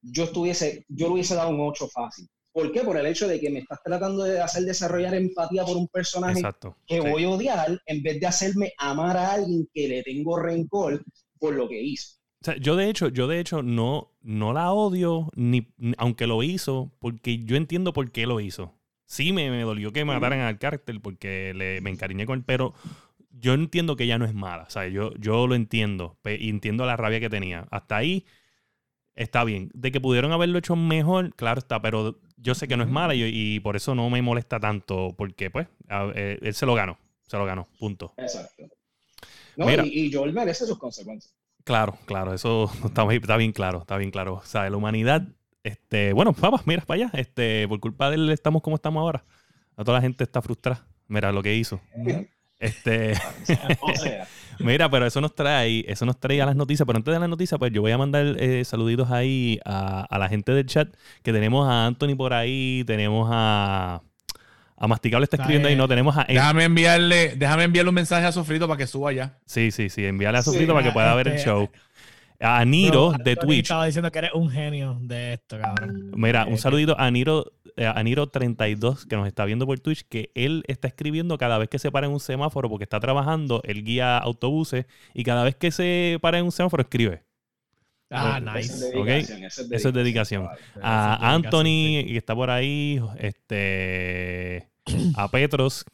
[0.02, 2.26] yo estuviese, yo le hubiese dado un 8 fácil.
[2.52, 2.82] ¿Por qué?
[2.82, 6.38] Por el hecho de que me estás tratando de hacer desarrollar empatía por un personaje
[6.38, 6.76] Exacto.
[6.86, 7.08] que Sí.
[7.10, 11.04] voy a odiar en vez de hacerme amar a alguien que le tengo rencor
[11.38, 12.16] por lo que hizo.
[12.42, 16.26] O sea, yo de hecho, yo de hecho no, no la odio, ni, ni- aunque
[16.28, 18.72] lo hizo, porque yo entiendo por qué lo hizo.
[19.06, 22.72] Sí me, me dolió que mataran al cártel porque le, me encariñé con él, pero
[23.36, 24.68] yo entiendo que ella no es mala.
[24.70, 26.18] Sea, yo, yo lo entiendo.
[26.24, 27.66] Y entiendo la rabia que tenía.
[27.70, 28.24] Hasta ahí
[29.14, 29.70] está bien.
[29.74, 33.14] De que pudieron haberlo hecho mejor, claro está, pero yo sé que no es mala
[33.14, 36.74] y, y por eso no me molesta tanto, porque pues a- eh, él se lo
[36.74, 36.98] ganó.
[37.26, 37.68] Se lo ganó.
[37.78, 38.12] Punto.
[38.16, 38.64] Exacto.
[39.56, 39.84] No, Mira.
[39.86, 41.34] y, y Joel merece sus consecuencias.
[41.64, 44.34] Claro, claro, eso está, está bien claro, está bien claro.
[44.34, 45.26] O sea, la humanidad,
[45.62, 49.24] este, bueno, vamos, mira para allá, este, por culpa de él estamos como estamos ahora.
[49.76, 50.86] A toda la gente está frustrada.
[51.08, 51.80] Mira lo que hizo.
[52.58, 53.14] Este,
[53.80, 54.26] O sea,
[54.58, 56.86] mira, pero eso nos trae, eso nos trae a las noticias.
[56.86, 60.18] Pero antes de las noticias, pues yo voy a mandar eh, saluditos ahí a, a
[60.18, 60.88] la gente del chat.
[61.22, 64.02] Que tenemos a Anthony por ahí, tenemos a.
[64.76, 66.24] A Masticable está escribiendo ahí, no, tenemos a.
[66.24, 69.38] Déjame enviarle, déjame enviarle un mensaje a Sofrito para que suba ya.
[69.46, 71.70] Sí, sí, sí, envíale a Sí, Sofrito para que pueda ver el este, show.
[72.40, 73.64] A Niro Bro, de Twitch.
[73.64, 76.10] Estaba diciendo que eres un genio de esto, cabrón.
[76.16, 80.02] Mira, un Eh, saludito a Niro, eh, a Niro32 que nos está viendo por Twitch,
[80.08, 83.62] que él está escribiendo cada vez que se para en un semáforo porque está trabajando,
[83.64, 87.22] él guía autobuses y cada vez que se para en un semáforo escribe.
[88.10, 88.90] Ah, esa es nice.
[88.92, 90.48] dedicación, esa es Eso es dedicación.
[90.82, 94.68] A es Anthony, dedicación, que está por ahí, este,
[95.16, 95.84] a Petros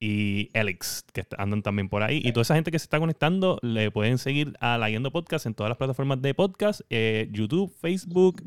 [0.00, 2.22] y Alex, que andan también por ahí.
[2.24, 5.44] Y toda esa gente que se está conectando, le pueden seguir a La Guiando Podcast
[5.44, 8.42] en todas las plataformas de podcast, eh, YouTube, Facebook.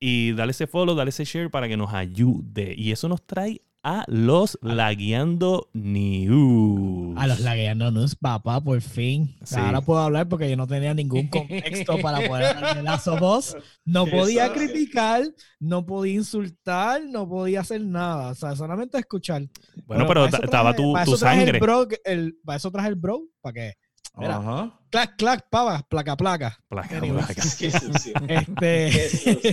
[0.00, 2.74] Y dale ese follow, dale ese share para que nos ayude.
[2.74, 7.16] Y eso nos trae a los Lagueando News.
[7.16, 9.36] A los lagueanos, papá, por fin.
[9.44, 9.56] Sí.
[9.58, 13.56] Ahora puedo hablar porque yo no tenía ningún contexto para poder darle lazo voz.
[13.84, 14.54] No podía Eso.
[14.54, 15.22] criticar,
[15.58, 18.30] no podía insultar, no podía hacer nada.
[18.30, 19.42] O sea, solamente escuchar.
[19.86, 21.50] Bueno, pero estaba tu, para tu eso sangre.
[21.52, 23.74] El bro, el, para eso traje el bro, para que.
[24.16, 24.36] Mira.
[24.36, 24.78] Ajá.
[24.90, 26.58] Clac, clac, pava, placa, placa.
[26.68, 27.26] Placa, Anyways.
[27.26, 27.42] placa.
[27.58, 28.14] Qué sucio.
[28.28, 28.90] Este.
[28.90, 29.52] Qué sucio.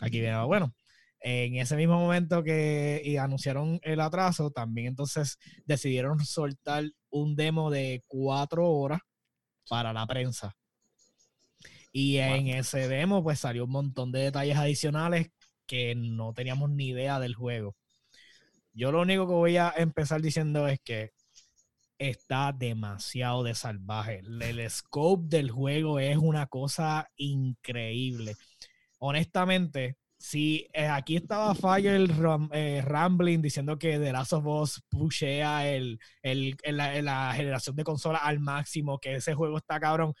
[0.00, 0.72] aquí viene, lo bueno,
[1.18, 7.70] en ese mismo momento que y anunciaron el atraso, también entonces decidieron soltar un demo
[7.70, 9.00] de cuatro horas
[9.68, 10.54] para la prensa.
[11.90, 15.30] Y en ese demo, pues salió un montón de detalles adicionales
[15.66, 17.74] que no teníamos ni idea del juego.
[18.72, 21.10] Yo lo único que voy a empezar diciendo es que
[21.98, 24.22] está demasiado de salvaje.
[24.40, 28.36] El scope del juego es una cosa increíble.
[28.98, 32.08] Honestamente, si eh, aquí estaba Fire
[32.52, 38.22] eh, Rambling diciendo que The Last of Us pushea el, el, la, generación de consolas
[38.24, 40.14] al máximo, que ese juego está cabrón.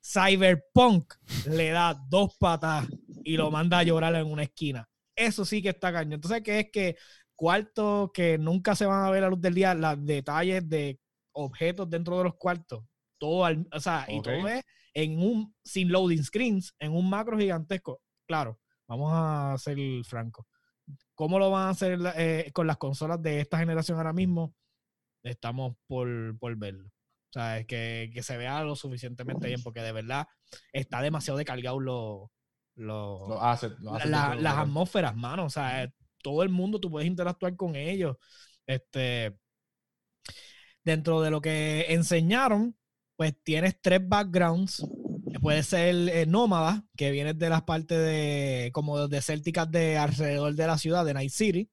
[0.00, 1.14] Cyberpunk
[1.48, 2.86] le da dos patas
[3.24, 4.88] y lo manda a llorar en una esquina.
[5.16, 6.14] Eso sí que está cañón.
[6.14, 6.96] Entonces, ¿qué es que
[7.34, 11.00] cuartos que nunca se van a ver a luz del día, los detalles de
[11.38, 12.84] objetos dentro de los cuartos,
[13.18, 14.16] todo, al, o sea, okay.
[14.16, 18.00] y todo es en un, sin loading screens, en un macro gigantesco.
[18.26, 20.46] Claro, vamos a ser franco.
[21.14, 24.54] ¿Cómo lo van a hacer eh, con las consolas de esta generación ahora mismo?
[25.22, 26.88] Estamos por, por verlo.
[26.88, 30.26] O sea, es que, que, se vea lo suficientemente bien, porque de verdad
[30.72, 32.32] está demasiado descargado lo,
[32.74, 35.44] lo, lo hace, lo hace la, las atmósferas, mano.
[35.44, 38.16] O sea, todo el mundo tú puedes interactuar con ellos.
[38.66, 39.36] Este,
[40.88, 42.76] dentro de lo que enseñaron,
[43.16, 44.86] pues tienes tres backgrounds.
[45.40, 50.66] Puede ser eh, nómada, que viene de las partes de como desérticas de alrededor de
[50.66, 51.70] la ciudad, de Night City.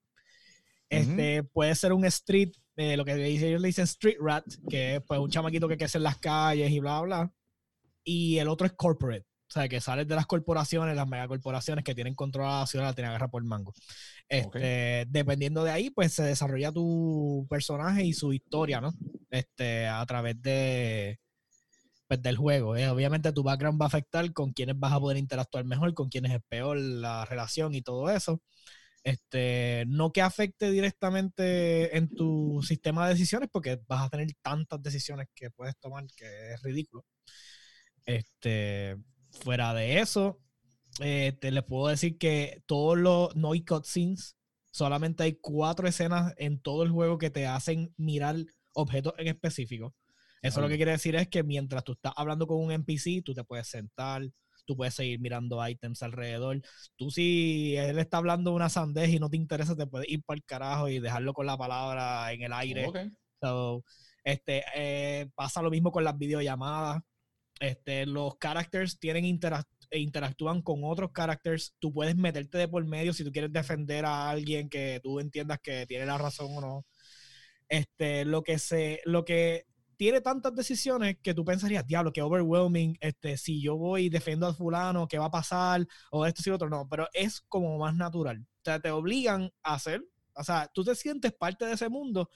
[0.89, 1.49] Este, uh -huh.
[1.51, 5.19] Puede ser un street eh, lo que ellos le dicen street rat, que es pues,
[5.19, 7.33] un chamaquito que crece en las calles y bla, bla.
[8.03, 11.95] Y el otro es corporate, o sea, que sales de las corporaciones, las megacorporaciones que
[11.95, 13.73] tienen controlada la ciudad, la tienen agarrada por el mango.
[14.27, 15.05] Este, okay.
[15.07, 18.91] Dependiendo de ahí, pues se desarrolla tu personaje y su historia, ¿no?
[19.29, 21.19] Este, a través de,
[22.07, 22.75] pues, del juego.
[22.75, 22.89] ¿eh?
[22.89, 26.33] Obviamente tu background va a afectar con quienes vas a poder interactuar mejor, con quienes
[26.33, 28.41] es peor la relación y todo eso.
[29.03, 34.81] Este, no que afecte directamente en tu sistema de decisiones, porque vas a tener tantas
[34.81, 37.05] decisiones que puedes tomar que es ridículo.
[38.05, 38.97] Este,
[39.35, 40.39] fuera de eso,
[40.99, 44.37] eh, te les puedo decir que todos los no hay cutscenes,
[44.71, 48.37] solamente hay cuatro escenas en todo el juego que te hacen mirar
[48.73, 49.93] objetos en específico.
[50.41, 53.33] Eso lo que quiere decir es que mientras tú estás hablando con un NPC, tú
[53.33, 54.21] te puedes sentar,
[54.65, 56.61] tú puedes seguir mirando ítems alrededor.
[56.95, 60.37] Tú si él está hablando una sandez y no te interesa, te puedes ir para
[60.37, 62.85] el carajo y dejarlo con la palabra en el aire.
[62.87, 63.09] Okay.
[63.41, 63.83] So,
[64.23, 67.01] este, eh, pasa lo mismo con las videollamadas.
[67.59, 71.75] Este, los characters tienen interac interactúan con otros characters.
[71.79, 75.59] Tú puedes meterte de por medio si tú quieres defender a alguien que tú entiendas
[75.61, 76.85] que tiene la razón o no.
[77.69, 79.65] Este, lo que se, lo que
[79.97, 84.47] tiene tantas decisiones que tú pensarías, diablo, que overwhelming, este, si yo voy y defiendo
[84.47, 85.85] al fulano, ¿qué va a pasar?
[86.11, 88.39] O esto y lo otro, no, pero es como más natural.
[88.39, 90.03] O sea, te obligan a hacer,
[90.35, 92.29] o sea, tú te sientes parte de ese mundo,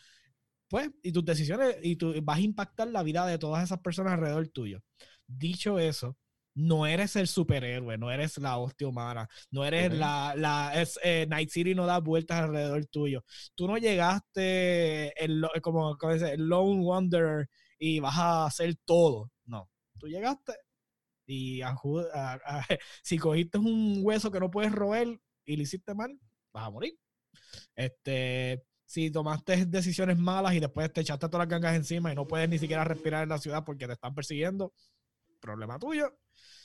[0.70, 4.14] pues, y tus decisiones, y tú vas a impactar la vida de todas esas personas
[4.14, 4.82] alrededor tuyo.
[5.28, 6.18] Dicho eso,
[6.56, 11.26] no eres el superhéroe, no eres la hostia humana, no eres la, la es, eh,
[11.30, 13.24] Night City no da vueltas alrededor tuyo.
[13.56, 19.32] Tú no llegaste el, como, como dice, el Lone Wanderer y vas a hacer todo.
[19.46, 20.54] No, tú llegaste
[21.26, 21.76] y a,
[22.14, 22.66] a, a,
[23.04, 25.08] si cogiste un hueso que no puedes robar
[25.46, 26.20] y lo hiciste mal,
[26.54, 26.98] vas a morir.
[27.76, 32.26] Este, si tomaste decisiones malas y después te echaste todas las gangas encima y no
[32.26, 34.74] puedes ni siquiera respirar en la ciudad porque te están persiguiendo,
[35.40, 36.18] problema tuyo.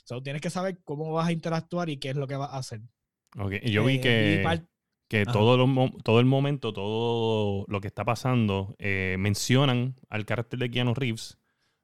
[0.05, 2.57] So, tienes que saber cómo vas a interactuar y qué es lo que vas a
[2.57, 2.81] hacer.
[3.39, 4.63] Ok, y yo vi que, eh,
[5.07, 10.61] que todo, lo, todo el momento, todo lo que está pasando, eh, mencionan al carácter
[10.61, 11.37] de Keanu Reeves,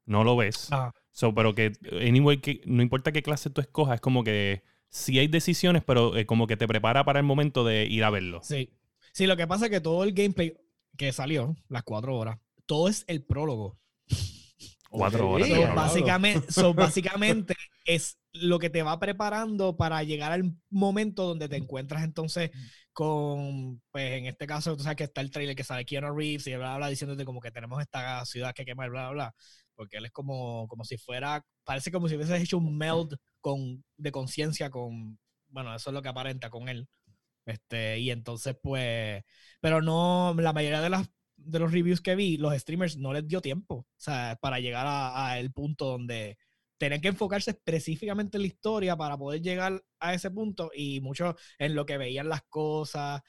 [0.06, 0.70] no lo ves.
[1.10, 5.18] So, pero que, anyway, que no importa qué clase tú escojas, es como que sí
[5.18, 8.40] hay decisiones, pero eh, como que te prepara para el momento de ir a verlo.
[8.42, 8.70] Sí.
[9.12, 10.56] Sí, lo que pasa es que todo el gameplay
[10.96, 13.78] que salió, las cuatro horas, todo es el prólogo.
[14.90, 15.48] Cuatro horas.
[15.48, 17.54] So, básicamente, so, básicamente
[17.84, 22.50] es lo que te va preparando para llegar al momento donde te encuentras entonces
[22.92, 26.46] con, pues en este caso, tú sabes que está el trailer que sale Keanu Reeves
[26.46, 29.34] y bla, bla, diciéndote como que tenemos esta ciudad que quemar, bla, bla, bla.
[29.74, 33.82] Porque él es como, como si fuera, parece como si hubiese hecho un meld con,
[33.96, 36.88] de conciencia con, bueno, eso es lo que aparenta con él.
[37.46, 39.22] Este, y entonces, pues,
[39.60, 41.10] pero no, la mayoría de las
[41.44, 44.86] de los reviews que vi, los streamers no les dio tiempo, o sea, para llegar
[44.88, 46.38] a, el punto donde
[46.78, 51.36] tenían que enfocarse específicamente en la historia para poder llegar a ese punto y mucho
[51.58, 53.20] en lo que veían las cosas.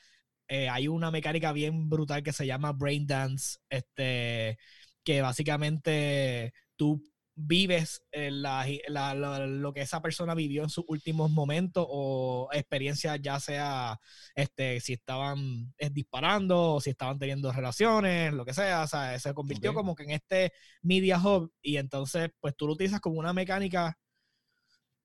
[0.47, 4.57] Eh, hay una mecánica bien brutal que se llama Brain Dance, este,
[5.03, 11.31] que básicamente tú vives la- la- la- lo que esa persona vivió en sus últimos
[11.31, 13.99] momentos o experiencias, ya sea
[14.35, 18.83] este, si estaban eh, disparando o si estaban teniendo relaciones, lo que sea.
[18.83, 20.51] O sea, se convirtió como que en este
[20.81, 23.97] media hub y entonces pues tú lo utilizas como una mecánica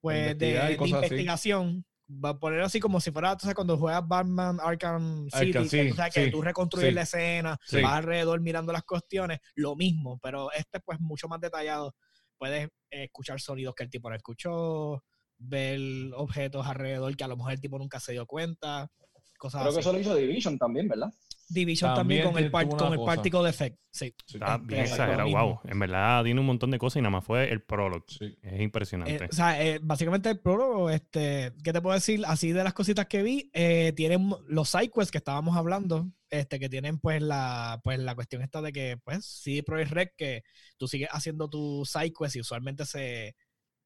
[0.00, 0.90] pues de, así.
[0.90, 1.84] investigación.
[2.08, 5.88] Va a poner así como si fuera, sabes, cuando juegas Batman Arkham City, Arkham, que,
[5.88, 6.94] tú sabes que sí, tú reconstruyes sí.
[6.94, 11.96] la escena, vas alrededor mirando las cuestiones, lo mismo, pero este pues mucho más detallado.
[12.38, 15.02] Puedes escuchar sonidos que el tipo no escuchó,
[15.38, 15.80] ver
[16.14, 18.90] objetos alrededor que a lo mejor el tipo nunca se dio cuenta,
[19.38, 21.12] cosas Creo que eso lo hizo Division también, ¿verdad?
[21.48, 24.12] Division también, También con el, part- con el particle effect, sí.
[24.26, 24.36] Sí.
[24.38, 25.60] Está bien exagerado, wow.
[25.64, 28.04] En verdad tiene un montón de cosas y nada más fue el prologue.
[28.08, 28.36] Sí.
[28.42, 29.24] Es impresionante.
[29.24, 32.22] Eh, o sea, eh, básicamente el prólogo, este, ¿qué te puedo decir?
[32.26, 36.68] Así de las cositas que vi, eh, tienen los sidequests que estábamos hablando, este, que
[36.68, 40.42] tienen pues la, pues la cuestión esta de que, pues, CD Projekt Red, que
[40.76, 43.36] tú sigues haciendo tus sidequests y usualmente se,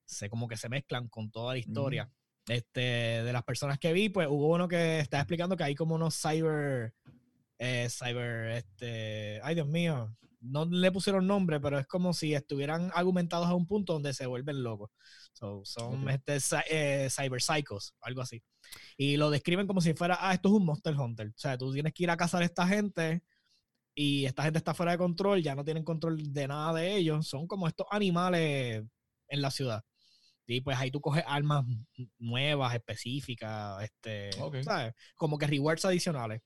[0.07, 2.11] se como que se mezclan con toda la historia.
[2.49, 5.95] Este, de las personas que vi, pues hubo uno que está explicando que hay como
[5.95, 6.95] unos cyber,
[7.63, 12.91] eh, cyber, este, ay Dios mío, no le pusieron nombre, pero es como si estuvieran
[12.95, 14.91] argumentados a un punto donde se vuelven locos.
[15.35, 16.11] So, son Ok.
[16.27, 16.39] este,
[16.71, 18.43] eh, cyber psychos, algo así.
[18.97, 21.29] Y lo describen como si fuera, ah, esto es un Monster Hunter.
[21.29, 23.23] O sea, tú tienes que ir a cazar a esta gente
[23.95, 27.29] y esta gente está fuera de control, ya no tienen control de nada de ellos.
[27.29, 28.83] Son como estos animales
[29.29, 29.85] en la ciudad.
[30.47, 31.65] Y pues ahí tú coges armas
[32.19, 34.31] nuevas, específicas, este.
[34.65, 34.95] ¿sabes?
[35.15, 36.41] Como que rewards adicionales.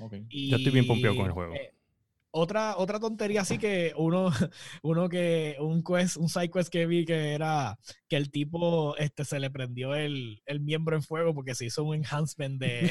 [0.00, 0.14] Ok.
[0.28, 1.54] Y, Yo estoy bien pompeado con el juego.
[1.54, 1.72] eh,
[2.30, 4.30] otra, otra tontería así que uno,
[4.82, 9.24] uno que, un quest, un side quest que vi que era que el tipo este,
[9.24, 12.90] se le prendió el, el miembro en fuego porque se hizo un enhancement de,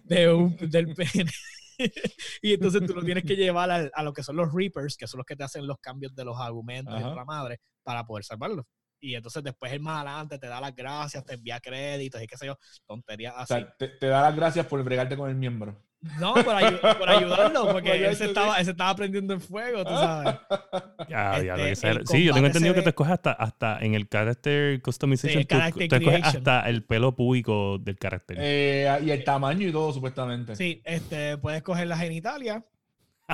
[0.04, 1.30] de un, del pene.
[2.42, 5.06] y entonces tú lo tienes que llevar al- a, lo que son los Reapers, que
[5.06, 7.10] son los que te hacen los cambios de los argumentos y Ajá.
[7.10, 8.66] de la madre, para poder salvarlo.
[9.04, 12.36] Y entonces después el más adelante te da las gracias, te envía créditos y qué
[12.36, 13.54] sé yo, tonterías O así.
[13.54, 15.80] sea, te, te da las gracias por bregarte con el miembro.
[16.20, 19.40] No, por, ayu- por ayudarlo, porque Por él se, estaba, él se estaba prendiendo en
[19.40, 20.34] fuego, tú sabes.
[21.08, 24.08] Ya, Este, que Sí, yo tengo entendido que tú ve- escoges hasta, hasta en el
[24.08, 28.36] character customization, Sí, tú escoges hasta el pelo público del carácter.
[28.40, 30.56] Eh, y el tamaño y todo, supuestamente.
[30.56, 32.64] Sí, este, puedes coger la genitalia.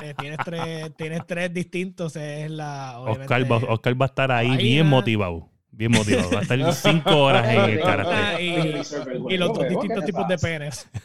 [0.03, 2.15] eh, tienes, tres, tienes tres distintos.
[2.17, 3.01] Es la.
[3.01, 5.50] Oscar, va, Oscar va a estar ahí bien motivado.
[5.73, 6.31] Bien motivado.
[6.33, 8.41] Va a estar cinco horas en el carácter.
[8.41, 10.89] y, y los dos distintos tipos de penes.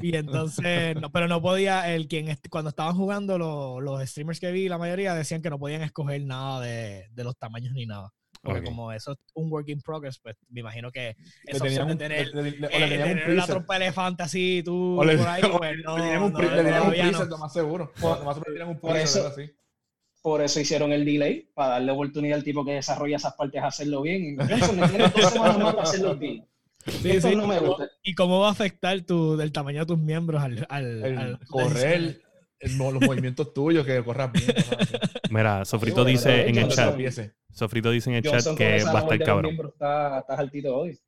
[0.00, 4.40] Y entonces, no, pero no podía, el quien est- cuando estaban jugando los, los streamers
[4.40, 7.84] que vi, la mayoría decían que no podían escoger nada de, de los tamaños ni
[7.84, 8.10] nada.
[8.40, 8.64] Porque Ok.
[8.66, 11.92] como eso es un work in progress, pues me imagino que Le esa opción de
[11.94, 13.46] un, tener, le- le- o eh, le un tener la preset.
[13.50, 16.40] trompa de elefante así, tú O le, por ahí, pues le no, tenían un, no,
[16.40, 17.24] le tenían un no.
[17.24, 17.92] lo más seguro.
[18.00, 19.50] Por- Lo más seguro tenían un por preset, eso- así.
[20.22, 23.68] Por eso hicieron el delay, para darle oportunidad al tipo que desarrolla esas partes a
[23.68, 24.36] hacerlo bien.
[24.50, 26.44] Eso me tiene dos semanas más para hacerlo bien.
[26.86, 27.36] Sí, Esto sí.
[27.36, 27.88] no me gusta.
[28.02, 31.38] ¿Y cómo va a afectar tu, el tamaño de tus miembros al, al, El al-
[31.46, 32.20] correr,
[32.60, 34.46] el los movimientos tuyos, que corras bien.
[35.30, 36.96] Mira, Sofrito bueno, dice en el chat.
[37.52, 39.42] Sofrito dice en el Johnson chat que va a estar cabrón.
[39.52, 40.98] miembros Está, está altito hoy.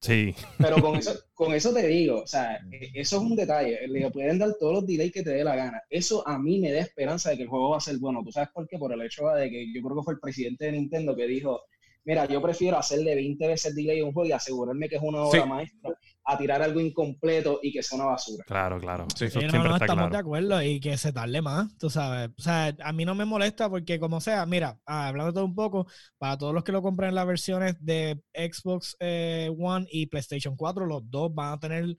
[0.00, 3.86] Sí, Pero con eso, con eso te digo, o sea, e- eso es un detalle.
[3.86, 5.82] Le pueden dar todos los delays que te dé la gana.
[5.90, 8.22] Eso a mí me da esperanza de que el juego va a ser bueno.
[8.24, 8.78] ¿Tú sabes por qué?
[8.78, 11.60] Por el hecho de que yo creo que fue el presidente de Nintendo que dijo,
[12.04, 15.20] mira, yo prefiero hacerle 20 veces delay a un juego y asegurarme que es una
[15.22, 15.48] obra Sí.
[15.48, 15.90] maestra
[16.24, 18.44] a tirar algo incompleto y que sea una basura.
[18.46, 19.06] claro, claro.
[19.16, 20.26] Sí, Eso Sí, no, siempre no, está estamos de claro.
[20.26, 22.30] acuerdo y que se tarde más, tú sabes.
[22.38, 25.54] O sea, a mí no me molesta porque como sea, mira, ah, hablando todo un
[25.54, 25.86] poco,
[26.18, 30.56] para todos los que lo compren en las versiones de Xbox eh, One y PlayStation
[30.56, 31.96] 4, los dos van a tener,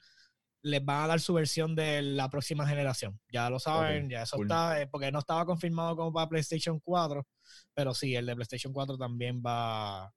[0.63, 3.19] les van a dar su versión de la próxima generación.
[3.31, 4.45] Ya lo saben, ya eso cool.
[4.45, 7.25] está, eh, porque no estaba confirmado como para PlayStation 4,
[7.73, 10.13] pero sí, el de PlayStation 4 también va,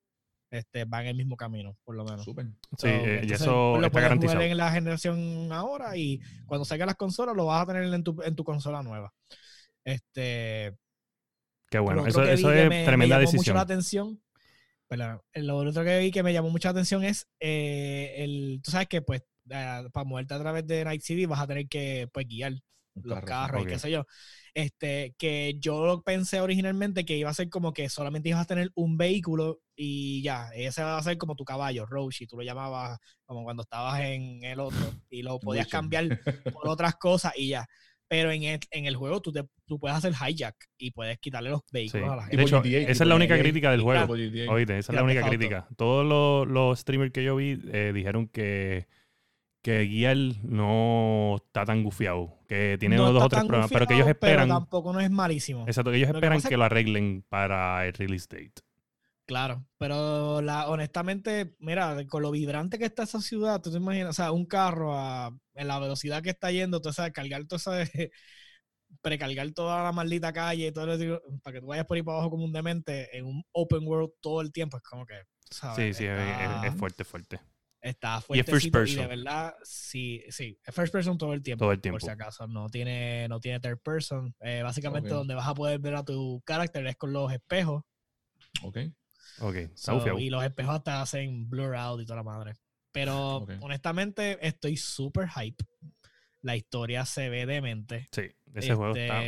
[0.54, 2.24] este, va en el mismo camino, por lo menos.
[2.24, 2.46] Súper.
[2.78, 4.40] Sí, eh, y eso lo está puedes jugar garantizado.
[4.42, 8.20] en la generación ahora y cuando salgan las consolas lo vas a tener en tu,
[8.22, 9.12] en tu consola nueva.
[9.84, 10.76] Este,
[11.70, 12.06] Qué bueno.
[12.06, 13.56] Eso, que es me- me tremenda llamó mucho decisión.
[13.56, 14.20] la atención.
[14.86, 18.86] Perdón, lo otro que vi que me llamó mucha atención es eh, el, tú sabes
[18.86, 22.26] que pues eh, para moverte a través de Night City vas a tener que pues
[22.28, 22.52] guiar
[23.02, 23.68] los carro, carros ok.
[23.68, 24.04] y qué sé yo.
[24.54, 28.70] Este, que yo pensé originalmente que iba a ser como que solamente ibas a tener
[28.74, 32.98] un vehículo y ya, ese va a ser como tu caballo, Roshi, tú lo llamabas
[33.24, 34.78] como cuando estabas en el otro
[35.10, 36.20] y lo podías cambiar
[36.52, 37.66] por otras cosas y ya.
[38.06, 41.50] Pero en el, en el juego tú, te, tú puedes hacer hijack y puedes quitarle
[41.50, 41.70] los Sí.
[41.72, 42.36] vehículos a la gente.
[42.36, 43.42] De hecho, GTA, esa es la única GTA.
[43.42, 44.12] crítica del juego.
[44.12, 45.66] Oíste, esa es la única crítica.
[45.76, 48.86] Todos los, los streamers que yo vi eh, dijeron que,
[49.64, 53.94] que Gear no está tan gufiado, que tiene No dos o tres problemas, pero que
[53.94, 55.64] ellos gufiado, pero esperan, tampoco no es malísimo.
[55.66, 58.62] exacto, que ellos Lo esperan que, lo arreglen para el release date.
[59.26, 64.10] Claro, pero la, honestamente, mira, con lo vibrante que está esa ciudad, tú te imaginas,
[64.10, 67.56] o sea, un carro a, en la velocidad que está yendo, tú sabes, cargar todo
[67.80, 68.10] ese,
[69.02, 72.30] precargar toda la maldita calle, todo eso, para que tú vayas por ahí para abajo
[72.30, 75.14] como un demente en un open world todo el tiempo, es como que,
[75.50, 75.86] ¿sabes?
[75.86, 77.40] Sí, sí, es- está, es, es fuerte, fuerte.
[77.84, 79.08] Está Y es first fuertecito y de person.
[79.08, 81.64] verdad, sí, sí, es first person todo el tiempo.
[81.64, 81.98] Todo el tiempo.
[81.98, 84.34] Por si acaso, no tiene, no tiene third person.
[84.40, 87.84] Eh, básicamente donde vas a poder ver a tu carácter es con los espejos.
[88.62, 88.78] Ok.
[89.40, 92.54] Ok, So, y los espejos hasta hacen blur out y toda la madre.
[92.92, 95.64] Pero honestamente estoy súper hype.
[96.42, 98.06] La historia se ve demente.
[98.12, 99.22] Sí, ese juego está...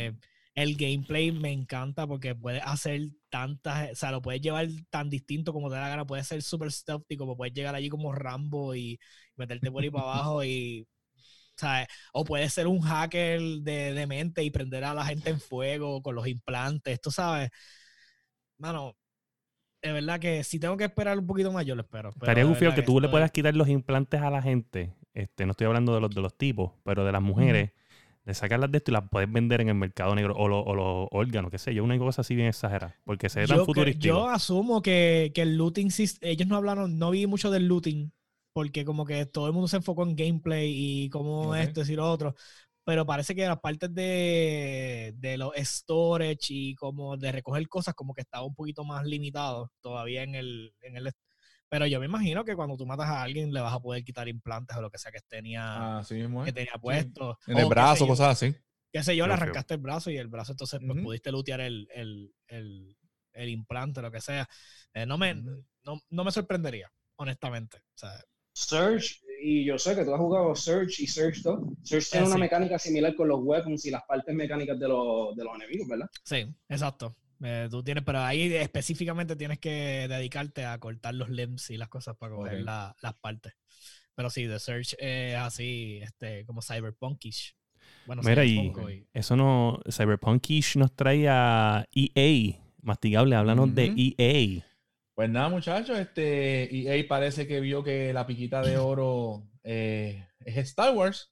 [0.57, 5.53] El gameplay me encanta porque puedes hacer tantas, o sea, lo puedes llevar tan distinto
[5.53, 6.07] como te da la gana.
[6.07, 8.99] Puedes ser súper stealthy, como puedes llegar allí como Rambo y
[9.35, 10.87] meterte por ahí para abajo y,
[11.55, 11.87] ¿sabes?
[12.11, 16.01] O puedes ser un hacker de, de mente y prender a la gente en fuego
[16.01, 17.51] con los implantes, tú sabes.
[18.57, 18.95] Mano,
[19.83, 22.09] de verdad que si tengo que esperar un poquito más, yo lo espero.
[22.13, 24.95] pero Estaría gufiado verdad que tú le puedas quitar los implantes a la gente.
[25.13, 27.73] Este, no estoy hablando de los de los tipos, pero de las mujeres,
[28.27, 30.75] de sacarlas de esto y las puedes vender en el mercado negro o, lo- o
[30.75, 33.97] los órganos, qué sé yo, una cosa así bien exagerada, porque se ve tan futurístico.
[33.97, 35.89] yo asumo que, que el looting,
[36.21, 38.11] ellos no hablaron, no vi mucho del looting,
[38.53, 40.73] porque como que todo el mundo se enfocó en gameplay
[41.05, 41.55] y como Ok.
[41.55, 42.35] esto y lo otro,
[42.83, 48.13] pero parece que las partes de, de los storage y como de recoger cosas como
[48.13, 51.11] que estaba un poquito más limitado todavía en el, en el...
[51.69, 54.27] Pero yo me imagino que cuando tú matas a alguien le vas a poder quitar
[54.27, 57.37] implantes o lo que sea que tenía, Así mismo que tenía puesto.
[57.47, 58.55] En o el brazo, cosas así.
[58.91, 59.43] qué sé yo, le Qué feo.
[59.43, 61.03] arrancaste el brazo y el brazo entonces pues, Ujú.
[61.03, 62.97] pudiste lutear el, el, el,
[63.33, 64.47] el implante, lo que sea.
[64.93, 65.63] Eh, no, me, Ujú.
[65.83, 67.77] no, no me sorprendería, honestamente.
[67.77, 68.11] O sea,
[68.53, 71.59] Surge, y yo sé que tú has jugado Surge y Surge 2.
[71.83, 72.39] Surge tiene Eh, una sí.
[72.39, 76.07] mecánica similar con los weapons y las partes mecánicas de los, de los enemigos, ¿verdad?
[76.23, 77.15] sí, exacto.
[77.43, 81.89] Eh, tú tienes, pero ahí específicamente tienes que dedicarte a cortar los limbs y las
[81.89, 83.53] cosas para coger la- las partes.
[84.15, 87.55] Pero sí, The Search es así, este, como cyberpunkish.
[88.07, 88.71] Bueno, Mira, y
[89.13, 93.93] eso no, Cyberpunkish nos trae a EA, masticable, háblanos de.
[94.17, 94.63] EA.
[95.13, 100.57] Pues nada, muchachos, este EA parece que vio que la piquita de oro eh, es
[100.57, 101.31] Star Wars.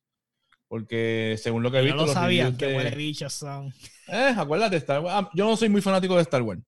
[0.68, 3.68] Porque según lo que he visto, no lo sabían, que huele bichos son.
[4.08, 5.16] Eh, acuérdate, Star Wars.
[5.18, 6.62] Ah, yo no soy muy fanático de Star Wars.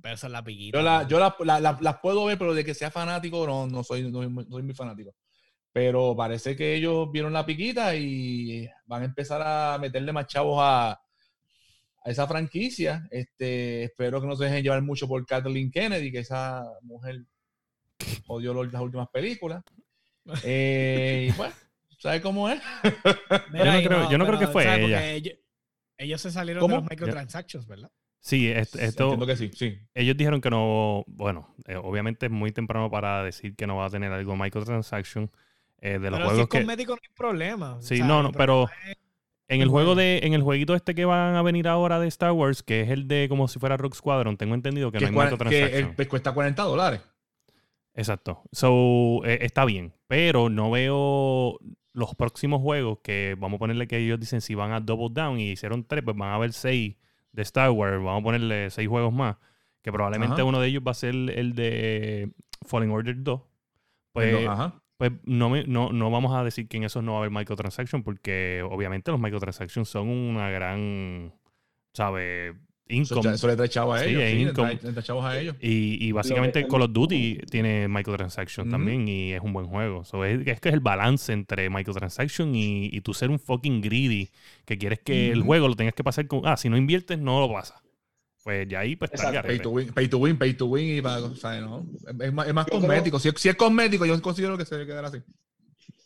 [0.00, 0.78] Pero esa es la piquita.
[0.78, 1.08] Yo, la, ¿no?
[1.08, 4.02] yo la- la- la- las puedo ver, pero de que sea fanático, no, no soy,
[4.10, 5.14] no soy muy- no soy muy fanático.
[5.72, 10.58] Pero parece que ellos vieron la piquita y van a empezar a meterle más chavos
[10.62, 11.00] a, a
[12.10, 13.06] esa franquicia.
[13.10, 17.24] Este, espero que no se dejen llevar mucho por Kathleen Kennedy, que esa mujer
[18.28, 19.62] odió las últimas películas.
[20.44, 21.54] Eh, y bueno,
[22.00, 22.60] ¿sabes cómo es?
[23.52, 25.06] Mira, Yo no creo- yo no creo que fue ella.
[25.12, 25.34] Ellos,
[25.98, 26.76] ellos se salieron ¿Cómo?
[26.76, 27.90] de los microtransactions, ¿verdad?
[28.22, 29.78] Sí, est- esto, Entiendo que sí, sí.
[29.94, 33.86] ellos dijeron que no, bueno, eh, obviamente es muy temprano para decir que no va
[33.86, 35.30] a tener algo microtransaction
[35.80, 36.58] eh, de los pero si es juegos que...
[36.58, 37.74] cosmético no hay problema.
[37.76, 38.96] o Sí, sea, no, no, pero es-
[39.48, 42.32] en el juego de, en el jueguito este que van a venir ahora de Star
[42.32, 45.08] Wars, que es el de como si fuera Rock Squadron, tengo entendido que, Que, no
[45.08, 45.88] hay cua- que microtransaction.
[45.90, 47.00] el- pues cuesta 40 dólares.
[47.94, 48.42] Exacto.
[48.52, 49.92] So, eh, está bien.
[50.06, 51.58] Pero no veo
[51.92, 55.40] los próximos juegos que vamos a ponerle que ellos dicen si van a double down
[55.40, 56.96] y hicieron tres, pues van a haber seis
[57.32, 57.96] de Star Wars.
[57.96, 59.36] Vamos a ponerle seis juegos más.
[59.82, 60.44] Que probablemente Ajá.
[60.44, 62.30] uno de ellos va a ser el de
[62.66, 63.40] Fallen Order 2.
[64.12, 64.82] Pues, ajá.
[64.98, 67.30] pues no, me- no, no vamos a decir que en esos no va a haber
[67.30, 71.32] microtransaction porque obviamente los microtransactions son una gran,
[71.94, 72.54] ¿sabes?
[72.90, 73.34] Eso, Income.
[73.34, 74.22] eso le trae chavos a Sí, ellos.
[74.22, 74.54] es Sí, le income.
[74.76, 75.56] trae, le trae chavos a ellos.
[75.60, 78.70] Y, y básicamente Call of Duty tiene microtransactions Ujú.
[78.72, 80.04] también y es un buen juego.
[80.04, 83.80] So, es, es que es el balance entre microtransaction y, y tú ser un fucking
[83.80, 84.30] greedy
[84.64, 86.42] que quieres que el juego lo tengas que pasar con...
[86.44, 87.80] Ah, si no inviertes, no lo pasas.
[88.42, 89.42] Pues ya ahí pues está.
[89.42, 91.86] Pay to win, pay to win, pay to win y para, o sea, ¿no?
[92.08, 93.18] Es, es más, es más cosmético.
[93.18, 95.18] Si, es- si es cosmético, yo considero que se debe quedar así.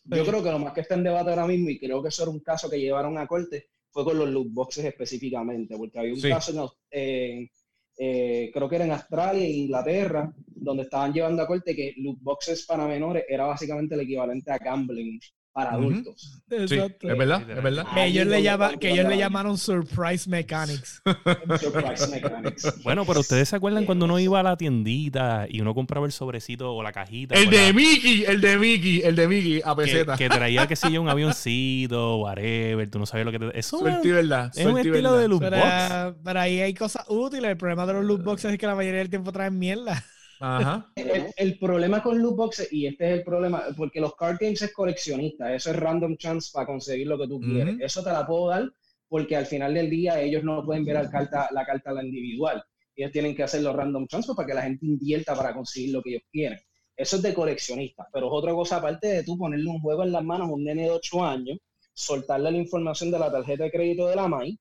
[0.07, 2.25] Yo creo que lo más que está en debate ahora mismo, y creo que eso
[2.25, 6.13] era un caso que llevaron a corte, fue con los loot boxes específicamente, porque había
[6.15, 6.29] un Sí.
[6.29, 6.51] caso
[6.91, 7.49] en,
[7.97, 12.19] eh, creo que era en Australia e Inglaterra, donde estaban llevando a corte que loot
[12.21, 15.21] boxes para menores era básicamente el equivalente a gambling
[15.55, 16.43] para adultos.
[16.51, 17.09] Exacto.
[17.09, 17.87] es verdad, es verdad.
[17.95, 21.01] Que ellos, le llama, que ellos llamaron Surprise Mechanics.
[21.61, 22.83] Surprise Mechanics.
[22.83, 26.13] Bueno, pero ustedes se acuerdan cuando uno iba a la tiendita y uno compraba el
[26.13, 27.37] sobrecito o la cajita.
[27.37, 30.17] El de la- Mickey, el de Mickey, el de Mickey a peseta.
[30.17, 31.09] que traía, que sé yo, un
[31.55, 33.59] avioncito, whatever, tú no sabes lo que te...
[33.59, 34.51] Eso Suerte y verdad.
[34.55, 35.23] es un suerte estilo verdad.
[35.23, 36.19] de loot Pero, box.
[36.25, 37.51] pero ahí hay cosas útiles.
[37.51, 40.05] El problema de los loot boxes es que la mayoría del tiempo traen mierda.
[40.45, 40.93] Ajá.
[40.95, 44.61] El, el problema con loot boxes, y este es el problema, porque los card games
[44.61, 47.77] es coleccionista, eso es random chance para conseguir lo que tú quieres.
[47.81, 48.71] Eso te la puedo dar
[49.09, 52.63] porque al final del día ellos no pueden ver la carta, la carta la individual.
[52.95, 56.03] Ellos tienen que hacer los random chance para que la gente invierta para conseguir lo
[56.03, 56.59] que ellos quieren.
[56.97, 60.13] Eso es de coleccionista, pero es otra cosa aparte de tú ponerle un juego en
[60.13, 61.59] las manos a un nene de 8 años,
[61.93, 64.59] soltarle la información de la tarjeta de crédito de la MAI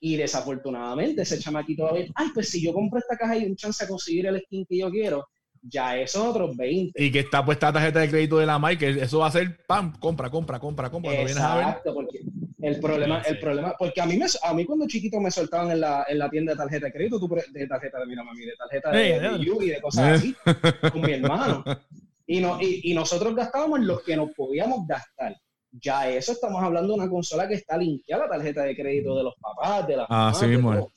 [0.00, 3.46] y desafortunadamente ese chamaquito va a ver, ay, pues si yo compro esta caja y
[3.46, 5.28] un chance a conseguir el skin que yo quiero,
[5.62, 7.02] ya eso es otros 20.
[7.02, 9.32] Y que está puesta la tarjeta de crédito de la Mike, que eso va a
[9.32, 11.10] ser pam, compra, compra, compra, compra.
[11.10, 11.64] Cuando vienes a ver.
[11.64, 12.20] Exacto, porque
[12.60, 15.80] el problema, el problema, porque a mí me, a mí cuando chiquito me soltaban en
[15.80, 18.56] la, en la tienda de tarjeta de crédito, tú de tarjeta de mira mami, de
[18.56, 19.36] tarjeta de, ya.
[19.36, 20.34] Yugi, de cosas así,
[20.92, 21.64] con mi hermano.
[22.26, 25.36] Y, no, y, y nosotros gastábamos los que nos podíamos gastar.
[25.70, 29.16] Ya eso estamos hablando de una consola que está linkeada a la tarjeta de crédito
[29.16, 30.92] de los papás, de las Ah, mamás, sí mismo todo.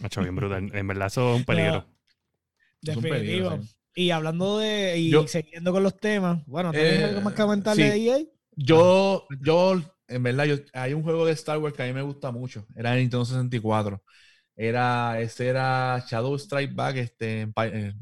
[0.00, 0.70] Macho, bien brutal.
[0.74, 1.84] En verdad, eso es un peligro.
[2.82, 3.48] Es un Definitivo.
[3.50, 3.74] peligro, sí.
[3.96, 4.98] Y hablando de.
[4.98, 6.44] Y Yo- siguiendo con los temas.
[6.46, 7.90] Bueno, ¿tienes Eh, algo más que comentarle sí.
[8.00, 8.24] de EA?
[8.56, 12.02] Yo, yo, en verdad, yo, hay un juego de Star Wars que a mí me
[12.02, 12.66] gusta mucho.
[12.74, 14.02] Era en Nintendo 64.
[14.56, 17.94] Era, ese era Shadow Strike Back, este, en Pi- eh,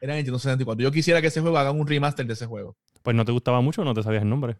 [0.00, 0.82] era en Nintendo 64.
[0.82, 2.76] Yo quisiera que ese juego haga un remaster de ese juego.
[3.02, 4.56] Pues no te gustaba mucho o no te sabías el nombre.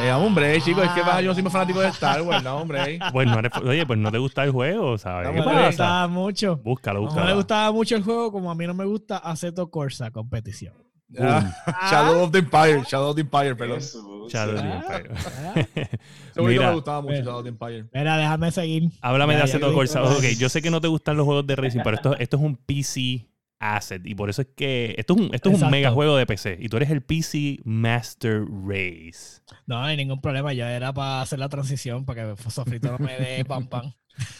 [0.00, 2.56] Eh, hombre, eh, chicos, es que va, yo soy muy fanático de Star Wars, no,
[2.58, 2.94] hombre.
[2.94, 2.98] eh.
[3.12, 5.26] Pues no eres- oye, pues no te gusta el juego, ¿sabes?
[5.28, 5.66] No ¿Qué me No pasa?
[5.66, 6.56] gustaba mucho.
[6.58, 7.26] Búscalo, No búscalo.
[7.26, 10.74] le gustaba mucho el juego, como a mí no me gusta Aceto Corsa competición.
[11.20, 11.52] Ah,
[11.90, 13.78] Shadow of the Empire, Shadow of the Empire, perdón.
[13.78, 14.76] Eso, Shadow of the Ah.
[14.76, 15.10] Empire.
[15.14, 15.52] Ah,
[16.34, 16.68] jueguito Mira.
[16.68, 17.24] me gustaba mucho, Mira.
[17.24, 17.84] Shadow of the Empire.
[17.92, 18.90] Mira, déjame seguir.
[19.00, 19.74] Háblame Ya, de vi.
[19.74, 20.02] Corsa.
[20.04, 22.42] Ok, yo sé que no te gustan los juegos de racing, pero esto, esto es
[22.42, 23.28] un PC
[23.58, 24.02] asset.
[24.04, 25.70] Y por eso es que esto es un, esto es un Exacto.
[25.70, 26.58] mega juego de PC.
[26.60, 29.40] Y tú eres el PC Master Race.
[29.66, 30.52] No, no hay ningún problema.
[30.52, 33.92] Ya era para hacer la transición para que Sofrito no me dé pam pam.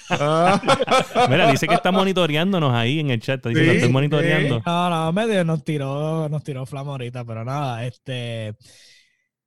[0.09, 0.61] Ah,
[1.29, 3.37] Mira, dice que está monitoreándonos ahí en el chat.
[3.37, 4.62] Está diciendo, Sí, estoy monitoreando.
[4.64, 8.57] No, no, medio nos tiró, nos tiró flama ahorita, pero nada, este.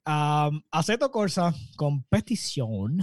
[0.06, 3.00] Um, Aceto Corsa Competición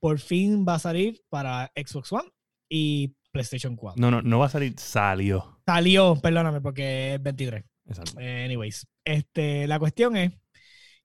[0.00, 2.28] por fin va a salir para Xbox One
[2.68, 4.00] y PlayStation 4.
[4.00, 4.74] No, no, no va a salir.
[4.78, 5.60] Salió.
[5.66, 7.64] Salió, perdóname, porque es 23.
[7.86, 8.20] Exacto.
[8.20, 10.32] Eh, anyways, este, la cuestión es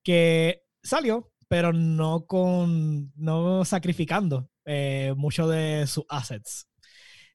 [0.04, 6.70] que salió, pero no con, no sacrificando eh, mucho de sus assets.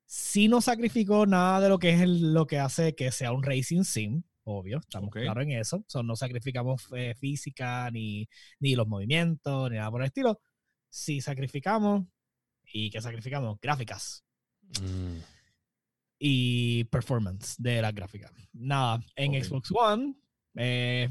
[0.07, 3.42] Sí no sacrificó nada de lo que es el- lo que hace que sea un
[3.42, 5.84] racing sim, obvio, estamos claros en eso.
[5.88, 8.28] So, no sacrificamos eh, física, ni,
[8.61, 10.40] ni los movimientos, ni nada por el estilo.
[10.88, 12.07] Sí sacrificamos,
[12.72, 13.59] ¿y qué sacrificamos?
[13.61, 14.24] Gráficas
[14.80, 15.18] Mm.
[16.18, 18.32] y performance de las gráficas.
[18.52, 19.42] Nada, en.
[19.42, 20.14] Xbox One,
[20.56, 21.08] eh,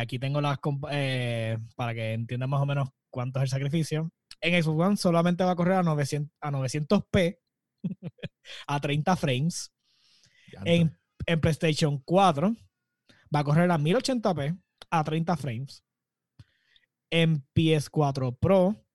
[0.00, 0.58] aquí tengo las
[0.90, 4.10] eh, para que entiendan más o menos cuánto es el sacrificio.
[4.40, 7.38] En Xbox One solamente va a correr a 900, a 900p
[8.66, 9.72] a 30 frames.
[10.64, 12.56] En, en PlayStation 4
[13.34, 14.60] va a correr a 1080p
[14.90, 15.84] a 30 frames.
[17.10, 18.87] En PS4 Pro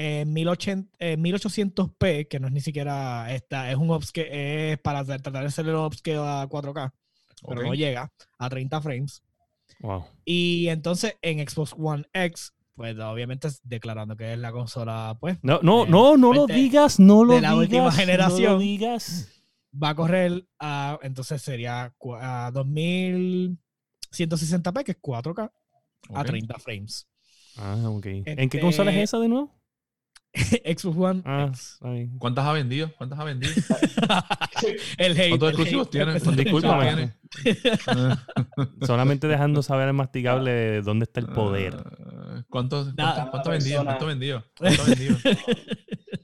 [0.00, 5.04] en 1080, eh, 1800p, que no es ni siquiera esta, es un upscale, es para
[5.04, 6.92] tratar de hacer el upscale a 4K,
[7.46, 9.22] pero no llega a 30 frames.
[9.80, 10.04] Wow.
[10.24, 15.60] Y entonces en Xbox One X, pues obviamente declarando que es la consola, pues No,
[15.62, 17.60] no, Eh, no, no lo digas, no lo de la digas.
[17.62, 18.58] última No lo generación.
[18.58, 19.28] digas.
[19.72, 25.50] va a correr a, entonces sería a 2160p, que es 4K,
[26.14, 26.26] a Ok.
[26.26, 27.06] 30 frames.
[27.56, 28.06] Ah, ok.
[28.06, 29.59] ¿En qué Este- consola es esa de nuevo?
[30.64, 31.50] Xbox One Ah.
[32.18, 32.92] ¿Cuántas ha vendido?
[32.96, 33.52] ¿Cuántas ha vendido?
[34.98, 35.28] el hate.
[35.28, 36.12] ¿Cuántos el exclusivos hate tiene?
[36.12, 37.12] ¿Cuántos Discúlpame.
[38.86, 41.76] Solamente dejando saber al masticable de dónde está el poder.
[41.76, 43.14] Ah, ¿Cuántos, Nada.
[43.14, 43.84] cuánto, cuánto ha vendido?
[43.84, 44.44] ¿Cuánto vendido?
[44.56, 45.16] ¿Cuánto ha vendido?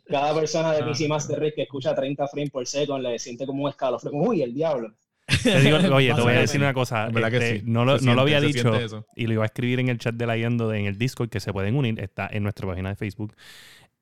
[0.08, 0.86] Cada persona de Ah.
[0.86, 4.12] PC Master Race que escucha 30 frames por second le siente como un escalofrío.
[4.14, 4.94] Uy, el diablo.
[5.42, 7.06] Te digo, oye, te voy a decir una cosa.
[7.08, 7.62] En verdad que este, sí.
[7.66, 8.72] No, lo, no lo había dicho
[9.16, 11.40] y lo iba a escribir en el chat de la Yendo en el Discord que
[11.40, 11.98] se pueden unir.
[11.98, 13.34] Está en nuestra página de Facebook.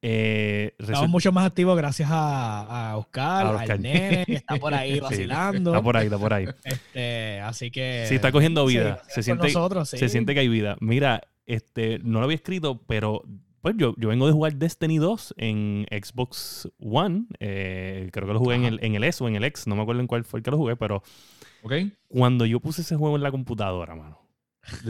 [0.07, 3.71] Eh, Estamos mucho más activos gracias a, a Oscar, A Oscar.
[3.73, 5.71] al nene, que está por ahí Sí, vacilando.
[5.71, 6.47] está por ahí, está por ahí.
[6.63, 8.05] Este, así que.
[8.07, 9.03] Sí, está cogiendo vida.
[9.09, 9.97] se, siente, nosotros, sí.
[9.97, 10.77] se siente que hay vida.
[10.81, 13.23] Mira, este, no lo había escrito, pero
[13.63, 17.25] pues yo, yo vengo de jugar Destiny 2 en Xbox One.
[17.41, 19.67] Eh, creo que lo jugué en el, en el S o en el X.
[19.67, 21.03] No me acuerdo en cuál fue el que lo jugué, pero
[21.63, 21.73] ¿Ok?
[22.09, 24.21] cuando yo puse ese juego en la computadora, mano,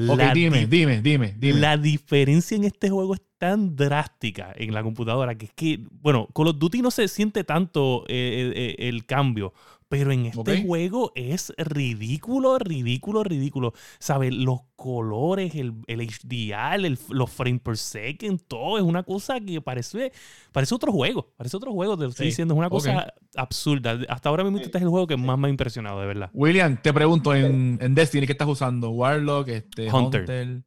[0.09, 1.59] Ok, dime, di- dime, dime, dime.
[1.61, 6.29] La diferencia en este juego es tan drástica en la computadora que es que, bueno,
[6.35, 9.53] Call of Duty no se siente tanto eh, eh, eh, el cambio,
[9.89, 13.73] pero en este juego es ridículo, ridículo, ridículo.
[13.99, 14.35] ¿Sabes?
[14.35, 19.61] Los colores, el, el HDR, el- los frames per second, todo es una cosa que
[19.61, 20.13] parece,
[20.53, 21.33] parece otro juego.
[21.37, 22.31] Parece otro juego, te lo estoy Sí.
[22.31, 22.55] diciendo.
[22.55, 23.99] Es una cosa absurda.
[24.09, 24.65] Hasta ahora mismo Sí.
[24.65, 26.31] este es el juego que más me ha impresionado, de verdad.
[26.33, 28.91] William, te pregunto, en, en Destiny, ¿qué estás usando?
[28.91, 30.23] Warlock, este, Hunter.
[30.23, 30.63] Hunter.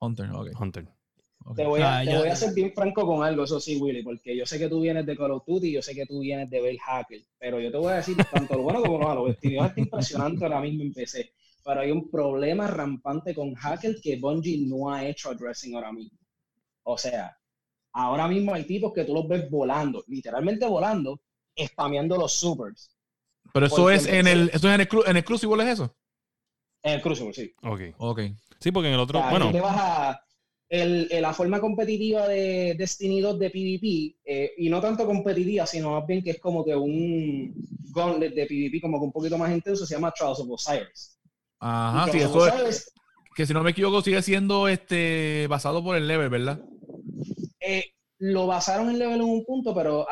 [0.00, 0.48] Hunter, ok.
[0.60, 0.88] Hunter.
[1.54, 3.76] Te voy, a, Ah, te ya- voy a ser bien franco con algo, eso sí,
[3.76, 6.04] Willy, porque yo sé que tú vienes de Call of Duty y yo sé que
[6.06, 8.98] tú vienes de Bell Hacker, pero yo te voy a decir tanto lo bueno como
[8.98, 9.28] lo malo.
[9.28, 11.32] Está impresionante ahora mismo en PC,
[11.64, 16.18] pero hay un problema rampante con Hacker que Bungie no ha hecho addressing ahora mismo.
[16.82, 17.36] O sea,
[17.92, 21.20] ahora mismo hay tipos que tú los ves volando, literalmente volando,
[21.58, 22.90] spameando los supers.
[23.52, 25.96] Pero eso es en el, eso es en el, en el Crucible, ¿es eso?
[26.82, 27.54] En el Crucible, sí.
[27.62, 27.80] Ok.
[27.98, 28.20] Ok.
[28.60, 30.20] Sí, porque en el otro, O sea, bueno, te vas a-
[30.68, 35.66] el- el- la forma competitiva de Destiny 2 de PvP, eh, y no tanto competitiva,
[35.66, 37.54] sino más bien que es como que un
[37.94, 41.18] gauntlet de PvP como que un poquito más intenso, se llama Trials of Osiris.
[41.60, 42.92] Ajá, sí, eso es,
[43.34, 46.60] que si no me equivoco sigue siendo este basado por el level, ¿verdad?
[47.60, 47.84] eh,
[48.18, 50.06] lo basaron en level en un punto, pero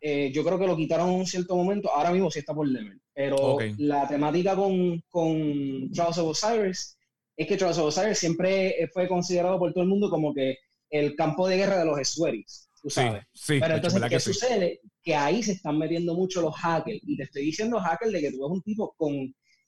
[0.00, 1.90] eh, yo creo que lo quitaron en un cierto momento.
[1.90, 2.98] Ahora mismo sí está por level.
[3.12, 6.96] Pero la temática con, con Trials of Osiris
[7.42, 10.56] es que Trials of Osiris siempre eh, fue considerado por todo el mundo como que
[10.90, 13.24] el campo de guerra de los Sweaties, tú sabes.
[13.32, 13.58] sí.
[13.60, 14.32] Pero entonces, ¿verdad ¿qué que sí?
[14.32, 14.80] sucede?
[15.02, 16.98] Que ahí se están metiendo mucho los hackers.
[17.02, 19.12] Y te estoy diciendo hacker de que tú ves un tipo con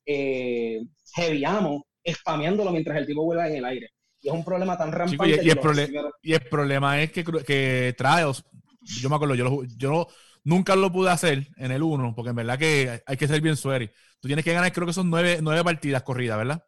[0.06, 0.80] eh,
[1.14, 3.88] heavy ammo spameándolo mientras el tipo vuela en el aire.
[4.20, 5.10] Y es un problema tan rampante.
[5.12, 8.44] Chico, y- y el streamers- Y el problema es que, que Trials,
[9.00, 10.08] yo me acuerdo, yo, lo yo
[10.44, 13.56] nunca lo pude hacer en el 1, porque en verdad que hay que ser bien
[13.56, 13.88] sueri.
[14.20, 16.62] Tú tienes que ganar, creo que son nueve, nueve partidas corridas, ¿verdad?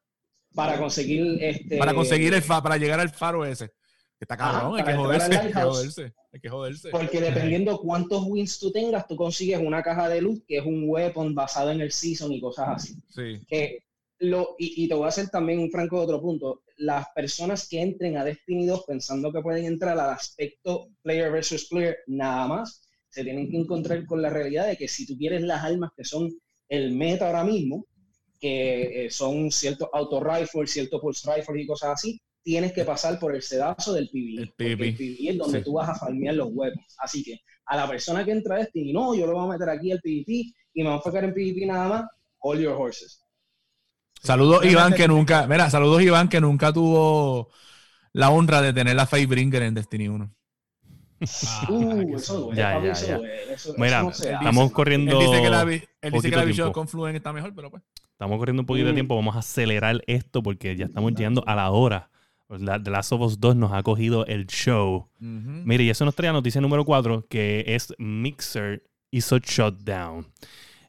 [0.54, 3.68] Para conseguir este Para conseguir el fa- para llegar al faro ese.
[3.68, 6.88] Que está Ajá, cabrón, hay que joderse, hay que joderse, hay que joderse.
[6.90, 10.84] porque dependiendo cuántos wins tú tengas tú consigues una caja de luz que es un
[10.88, 13.44] weapon basado en el season y cosas así Sí.
[13.48, 13.80] que
[14.20, 16.62] lo, y, y te voy a hacer también un franco de otro punto.
[16.76, 21.66] Las personas que entren a Destiny 2 pensando que pueden entrar al aspecto player versus
[21.66, 25.42] player nada más, se tienen que encontrar con la realidad de que si tú quieres
[25.42, 26.32] las armas que son
[26.68, 27.86] el meta ahora mismo,
[28.48, 33.18] que eh, son ciertos auto rifles, ciertos pulse rifles y cosas así, tienes que pasar
[33.18, 34.42] por el sedazo del PvE.
[34.42, 34.88] El porque PvP.
[34.88, 35.64] el PvE es donde Sí.
[35.64, 36.94] tú vas a farmear los weapons.
[36.98, 39.70] Así que a la persona que entra a Destiny, no, yo lo voy a meter
[39.70, 40.32] aquí al PvP
[40.74, 42.04] y me voy a enfocar en PvP nada más,
[42.40, 43.22] hold your horses.
[44.22, 47.50] Saludos Iván que nunca, mira, saludos Iván que nunca tuvo
[48.12, 50.34] la honra de tener la Fatebringer en Destiny 1.
[51.20, 53.16] Ah, Uh, eso duele, Ya, ya, eso ya.
[53.18, 55.18] duele, eso- Mira, eso no estamos corriendo.
[55.18, 56.72] Él dice que la, vi- él dice que poquito la Visual tiempo.
[56.80, 57.82] Confluent está mejor, pero pues.
[58.24, 58.96] Estamos corriendo un poquito de Mm.
[58.96, 62.08] tiempo, vamos a acelerar esto porque ya estamos llegando a la hora.
[62.46, 65.08] Pues La, The Last of Us 2 nos ha cogido el show.
[65.20, 65.50] Ujú.
[65.64, 70.26] Mire, y eso nos trae a noticia número 4, que es Mixer hizo shutdown.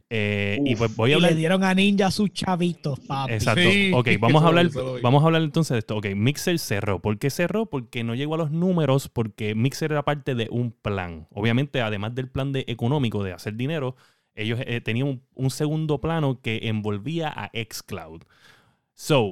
[0.09, 1.31] Eh, y pues voy a Y hablar...
[1.31, 3.33] le dieron a Ninja sus chavitos, papi.
[3.33, 3.61] Exacto.
[3.61, 4.69] Sí, Ok, vamos a hablar,
[5.01, 5.97] vamos a hablar entonces de esto.
[5.97, 6.99] Ok, Mixer cerró.
[7.01, 7.65] ¿Por qué cerró?
[7.65, 11.27] Porque no llegó a los números, porque Mixer era parte de un plan.
[11.31, 13.95] Obviamente, además del plan de económico de hacer dinero,
[14.35, 18.21] ellos eh, tenían un, un segundo plano que envolvía a Xcloud.
[18.93, 19.31] So,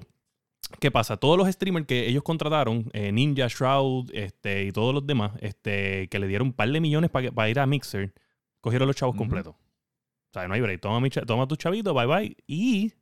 [0.80, 1.18] ¿qué pasa?
[1.18, 6.08] Todos los streamers que ellos contrataron, eh, Ninja, Shroud este, y todos los demás, este,
[6.10, 8.14] que le dieron un par de millones para ir a Mixer,
[8.62, 9.24] cogieron los chavos Ujú.
[9.24, 9.56] completos.
[9.56, 10.82] O sea, no hay break.
[10.82, 12.36] Toma, mi toma tu chavito, bye bye.
[12.48, 12.94] Y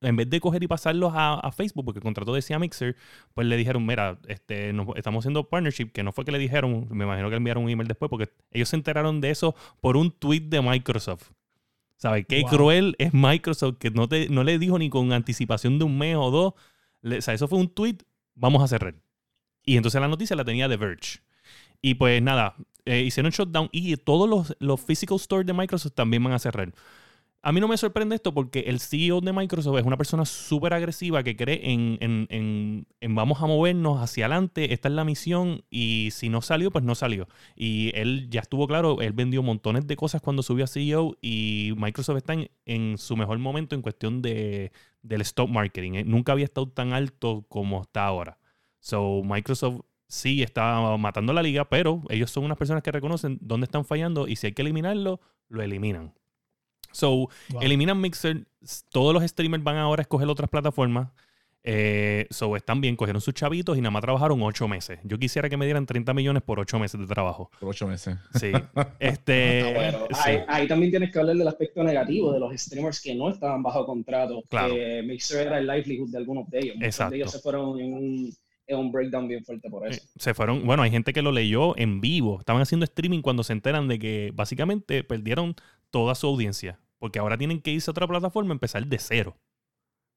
[0.00, 2.96] en vez de coger y pasarlos a, a Facebook, porque el contrato decía Mixer,
[3.34, 6.88] pues le dijeron, mira, este, nos- estamos haciendo partnership, que no fue que le dijeron,
[6.90, 9.98] me imagino que le enviaron un email después, porque ellos se enteraron de eso por
[9.98, 11.32] un tweet de Microsoft.
[12.00, 12.24] ¿Sabes?
[12.26, 12.50] Qué Wow.
[12.50, 16.16] cruel es Microsoft que no, te, no le dijo ni con anticipación de un mes
[16.16, 16.54] o dos.
[17.02, 17.98] Le- o sea, eso fue un tweet,
[18.34, 18.94] vamos a cerrar.
[19.64, 21.20] Y entonces la noticia la tenía The Verge.
[21.82, 26.24] Y pues nada, eh, hicieron shutdown y todos los, los physical stores de Microsoft también
[26.24, 26.72] van a cerrar.
[27.42, 30.74] A mí no me sorprende esto porque el CEO de Microsoft es una persona súper
[30.74, 35.64] agresiva que cree en, en- en- vamos a movernos hacia adelante, esta es la misión
[35.70, 37.28] y si no salió, pues no salió.
[37.56, 41.72] Y él ya estuvo claro, él vendió montones de cosas cuando subió a CEO y
[41.78, 44.70] Microsoft está en, en su mejor momento en cuestión de,
[45.00, 45.92] del stock marketing.
[45.94, 46.04] eh.
[46.04, 48.38] Nunca había estado tan alto como está ahora.
[48.80, 53.64] So, Microsoft sí está matando la liga, pero ellos son unas personas que reconocen dónde
[53.64, 56.12] están fallando y si hay que eliminarlo, lo eliminan.
[56.92, 57.62] So, Wow.
[57.62, 58.46] eliminan Mixer,
[58.90, 61.08] todos los streamers van ahora a escoger otras plataformas.
[61.62, 64.98] Eh, so, están bien, cogieron sus chavitos y nada más trabajaron ocho meses.
[65.04, 67.50] Yo quisiera que me dieran 30 millones por ocho meses de trabajo.
[67.60, 68.16] Por ocho meses.
[68.34, 68.50] Sí.
[68.98, 70.30] este, Ah, bueno, sí.
[70.30, 73.62] ahí, ahí también tienes que hablar del aspecto negativo de los streamers que no estaban
[73.62, 74.42] bajo contrato.
[74.48, 74.74] Claro.
[74.74, 76.76] Que Mixer era el livelihood de algunos de ellos.
[76.76, 77.10] Muchos Exacto.
[77.10, 78.34] de ellos se fueron en un,
[78.66, 80.00] en un breakdown bien fuerte por eso.
[80.16, 82.38] Se fueron, bueno, hay gente que lo leyó en vivo.
[82.40, 85.54] Estaban haciendo streaming cuando se enteran de que básicamente perdieron
[85.90, 86.80] toda su audiencia.
[86.98, 89.36] Porque ahora tienen que irse a otra plataforma y empezar de cero.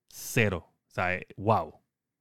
[0.09, 0.67] Cero.
[0.89, 1.73] O sea, eh, wow.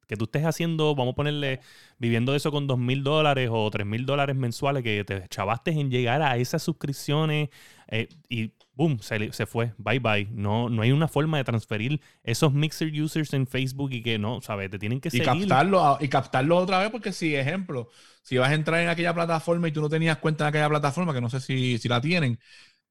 [0.07, 1.61] Que tú estés haciendo, vamos a ponerle,
[1.98, 5.70] viviendo de eso con dos mil dólares o tres mil dólares mensuales, que te chavaste
[5.70, 7.48] en llegar a esas suscripciones
[7.88, 9.72] eh, y boom, se, se fue.
[9.78, 10.28] Bye bye.
[10.32, 14.40] No, no hay una forma de transferir esos Mixer users en Facebook y que no,
[14.42, 14.70] ¿sabes?
[14.70, 15.48] Te tienen que Y seguir.
[15.48, 17.88] captarlo, a- y captarlo otra vez, porque si, ejemplo,
[18.22, 21.14] si vas a entrar en aquella plataforma y tú no tenías cuenta en aquella plataforma,
[21.14, 22.38] que no sé si, si la tienen,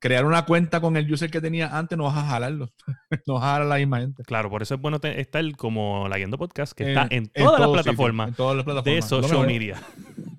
[0.01, 2.69] crear una cuenta con el user que tenías antes, no vas a jalarlo.
[3.27, 4.23] no vas a jalar a la misma gente.
[4.23, 7.27] Claro, por eso es bueno estar como la Guiando Podcast, que En- está en en
[7.45, 9.05] todas las todo, sí, sí, plataformas en todas las de plataformas.
[9.07, 9.81] Social media.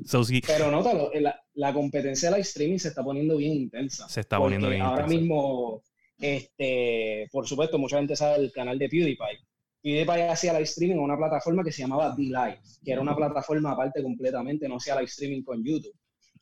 [0.04, 4.08] So, sí, Pero nótalo, la, la competencia de live streaming se está poniendo bien intensa.
[4.08, 5.20] Se está poniendo bien Ahora intensa.
[5.20, 5.80] mismo,
[6.18, 9.38] este, por supuesto, mucha gente sabe el canal de PewDiePie.
[9.80, 13.70] PewDiePie hacía live streaming en una plataforma que se llamaba D-Live, que era una plataforma
[13.72, 15.94] aparte completamente, no hacía live streaming con YouTube.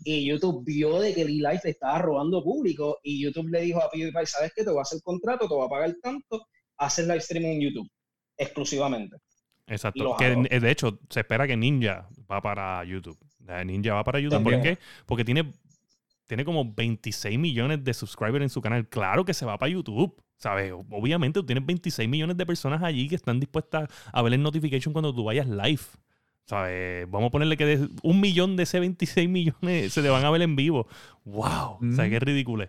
[0.05, 3.91] Y YouTube vio de que D-Live le estaba robando público y YouTube le dijo a
[3.91, 4.65] PewDiePie, ¿sabes qué?
[4.65, 6.47] Te voy a hacer contrato, te voy a pagar tanto,
[6.79, 7.91] hacer live streaming en YouTube,
[8.37, 9.17] exclusivamente.
[9.67, 10.17] exacto.
[10.19, 13.19] Que, eh, de hecho, se espera que Ninja va para YouTube.
[13.49, 14.43] Eh, Ninja va para YouTube.
[14.43, 14.79] ¿Por qué?
[15.07, 15.53] Porque tiene,
[16.27, 18.89] tiene como 26 millones de subscribers en su canal.
[18.89, 20.15] Claro que se va para YouTube.
[20.37, 20.73] ¿Sabes?
[20.73, 24.95] Obviamente tú tienes 26 millones de personas allí que están dispuestas a ver el notification
[24.95, 25.83] cuando tú vayas live.
[26.51, 27.09] ¿Sabes?
[27.09, 30.31] Vamos a ponerle que de un millón de ese 26 millones se te van a
[30.31, 30.89] ver en vivo.
[31.25, 31.79] ¡Wow!
[31.81, 32.11] O sea, Mm.
[32.11, 32.69] qué ridículo.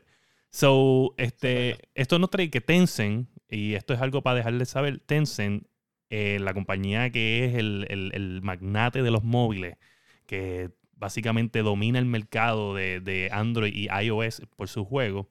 [0.52, 5.66] So, este, esto nos trae que Tencent, y esto es algo para dejarles saber, Tencent,
[6.12, 9.78] eh, la compañía que es el, el- el magnate de los móviles,
[10.28, 15.28] que básicamente domina el mercado de, de Android y iOS por su juego,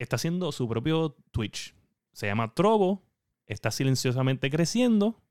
[0.00, 1.74] está haciendo su propio Twitch.
[2.12, 3.04] Se llama Trovo,
[3.46, 5.22] está silenciosamente creciendo.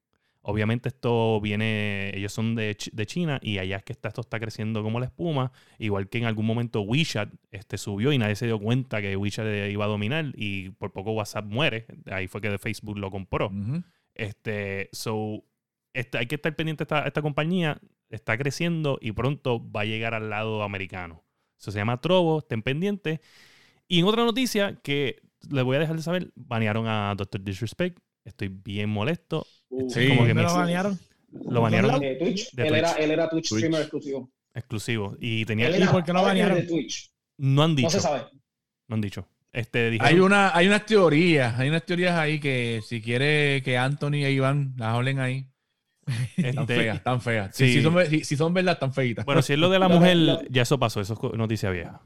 [0.48, 4.40] Obviamente esto viene, ellos son de, de China y allá es que está, esto está
[4.40, 5.52] creciendo como la espuma.
[5.80, 9.48] Igual que en algún momento WeChat este, subió y nadie se dio cuenta que WeChat
[9.72, 11.88] iba a dominar y por poco WhatsApp muere.
[12.12, 13.48] Ahí fue que Facebook lo compró.
[13.48, 13.84] Ujú.
[14.14, 15.44] Este, so,
[15.94, 20.14] este, hay que estar pendiente esta, esta compañía, está creciendo y pronto va a llegar
[20.14, 21.24] al lado americano.
[21.60, 23.20] Eso se llama Trovo, estén pendientes.
[23.88, 27.44] Y en otra noticia que les voy a dejar de saber, banearon a Dr.
[27.44, 27.98] Disrespect.
[28.24, 29.48] Estoy bien molesto.
[29.78, 30.08] Uh, Sí.
[30.10, 31.00] como que ¿Dónde me- lo banearon?
[31.50, 32.80] Lo banearon de Twitch, de él, Twitch.
[32.80, 33.60] Era, él era Twitch, Twitch.
[33.60, 34.32] streamer exclusivo.
[34.54, 35.18] exclusivo.
[35.20, 36.56] Y tenía Él ¿Y era por qué lo banearon?
[36.58, 37.12] de Twitch.
[37.38, 37.88] no han dicho.
[37.88, 38.22] No se sabe.
[38.88, 39.28] No han dicho.
[39.52, 43.78] Este, dijeron, Hay, una, hay unas teorías, hay unas teorías ahí que si quiere que
[43.78, 45.48] Anthony e Iván las hablen ahí,
[46.38, 47.56] están este, feas, están feas.
[47.56, 47.68] sí.
[47.68, 49.26] Si, si son, si, si son verdad, están feitas.
[49.26, 52.02] Bueno, si es lo de la mujer, ya eso pasó, eso es noticia vieja.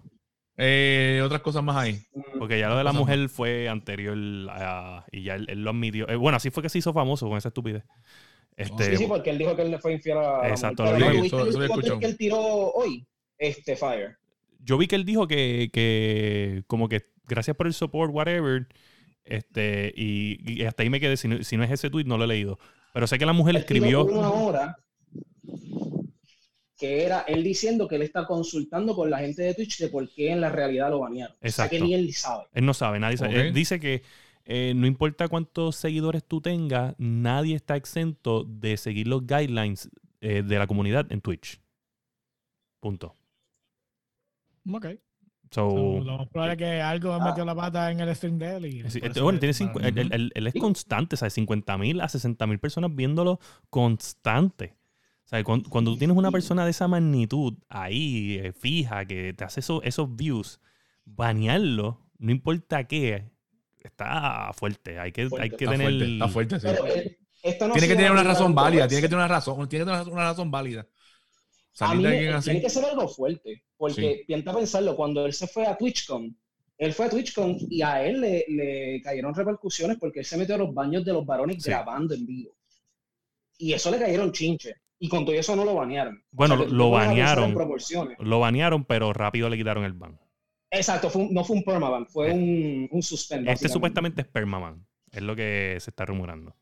[0.62, 2.02] Eh, otras cosas más ahí.
[2.38, 4.18] Porque ya lo de la mujer fue anterior
[4.52, 6.08] a- y ya él, él lo admitió.
[6.10, 7.84] Eh, bueno, así fue que se hizo famoso con esa estupidez.
[8.58, 11.00] Este, Sí, sí, porque él dijo que él le fue infiel a la Exacto, mujer.
[11.00, 11.14] lo dijo.
[11.14, 11.88] ¿no tuviste Eso- eso el lo último escuchó.
[11.94, 12.38] tweet que él tiró
[12.74, 13.08] hoy?
[13.38, 14.18] Este Fire.
[14.60, 18.68] Yo vi que él dijo que, que como que gracias por el support, whatever.
[19.24, 21.16] Este, y, y hasta ahí me quedé.
[21.16, 22.60] Si no, si no es ese tweet, no lo he leído.
[22.94, 24.04] Pero sé que la mujer Él escribió.
[24.04, 24.76] una hora
[26.80, 30.10] que era él diciendo que él está consultando con la gente de Twitch de por
[30.10, 31.36] qué en la realidad lo banearon.
[31.44, 32.46] O sea que ni él sabe.
[32.54, 33.48] Él no sabe, nadie sabe.
[33.48, 34.02] Él dice que
[34.46, 39.90] eh, no importa cuántos seguidores tú tengas, nadie está exento de seguir los guidelines
[40.22, 41.60] eh, de la comunidad en Twitch.
[42.80, 43.14] Punto.
[44.72, 44.86] Ok.
[45.52, 48.38] So, So, lo más probable es que algo me metió la pata en el stream
[48.38, 48.66] de él.
[48.68, 51.34] Y Sí, este, bueno, tiene cincu- él, él- él- él es constante, ¿sabes?
[51.34, 54.76] 50 mil a 60 mil personas viéndolo constante.
[55.30, 55.46] ¿Sabes?
[55.46, 59.60] Cuando, cuando tú tienes una persona de esa magnitud ahí, eh, fija, que te hace
[59.60, 60.60] eso- esos views,
[61.06, 63.30] banearlo, no importa qué,
[63.84, 64.98] está fuerte.
[65.00, 65.88] Hay que, Fuerte, hay que Está tener.
[65.88, 66.68] fuerte, está fuerte, sí.
[66.68, 68.88] Pero eh, esto no Tiene que tener una razón válida, controversia.
[68.90, 70.82] tiene que tener una razón, tiene que tener una razón válida.
[70.82, 70.88] A
[71.72, 72.46] Salir mí de me- alguien así.
[72.50, 76.36] tiene que ser algo fuerte, porque piensa pensarlo, cuando él se fue a TwitchCon,
[76.80, 80.56] él fue a TwitchCon y a él le, le cayeron repercusiones porque él se metió
[80.56, 81.70] a los baños de los varones Sí.
[81.70, 82.56] grabando en vivo.
[83.60, 84.74] Y eso le cayeron chinche.
[85.00, 86.22] Y con todo eso no lo banearon.
[86.32, 87.56] Bueno, lo- tú lo banearon.
[88.20, 90.20] Lo banearon, pero rápido le quitaron el ban.
[90.72, 93.48] Exacto, fue un- no fue un permaban, fue un, un suspend.
[93.48, 94.86] Este supuestamente es Permaman.
[95.12, 96.56] Es lo que se está rumorando.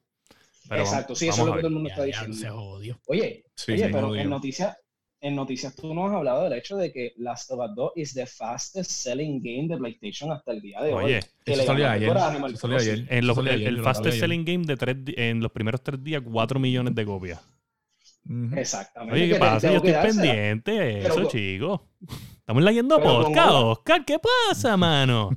[0.70, 2.28] Pero Exacto, vamos- sí, eso es lo que todo el mundo está Ya, ya, se
[2.28, 2.58] diciendo.
[2.62, 3.00] jodió.
[3.08, 4.78] Oye, Sí, oye pero no en noticias
[5.20, 8.14] en noticias tú nos has hablado del hecho de que Last of Us 2 is
[8.14, 11.06] the fastest selling game de PlayStation hasta el día de hoy.
[11.06, 12.10] Oye, Que Eso salió ayer.
[12.16, 13.08] ayer.
[13.10, 16.22] En los- el, ayer, el fastest selling game de tres en los primeros tres días,
[16.24, 17.42] 4 millones de copias.
[18.56, 19.16] Exactamente.
[19.16, 19.70] Oye, ¿qué pasa?
[19.72, 21.82] Yo estoy pendiente de Pero eso, con- chicos.
[22.38, 23.52] Estamos leyendo Pero podcast.
[23.52, 24.06] Oscar.
[24.06, 25.30] ¿Qué pasa, mano?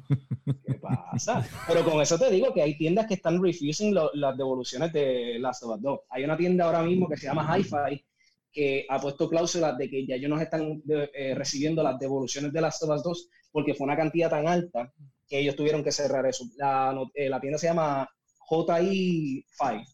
[0.64, 1.45] ¿Qué pasa?
[1.66, 5.38] Pero con eso te digo que hay tiendas que están refusing lo- las devoluciones de
[5.41, 6.01] Last of Us 2.
[6.11, 8.05] Hay una tienda ahora mismo que se llama Hi-Fi
[8.53, 12.53] que ha puesto cláusulas de que ya ellos no están de- eh, recibiendo las devoluciones
[12.53, 14.93] de Last of Us 2 porque fue una cantidad tan alta
[15.28, 16.45] que ellos tuvieron que cerrar eso.
[16.57, 18.09] La, no- eh, la tienda se llama
[18.49, 19.84] JI5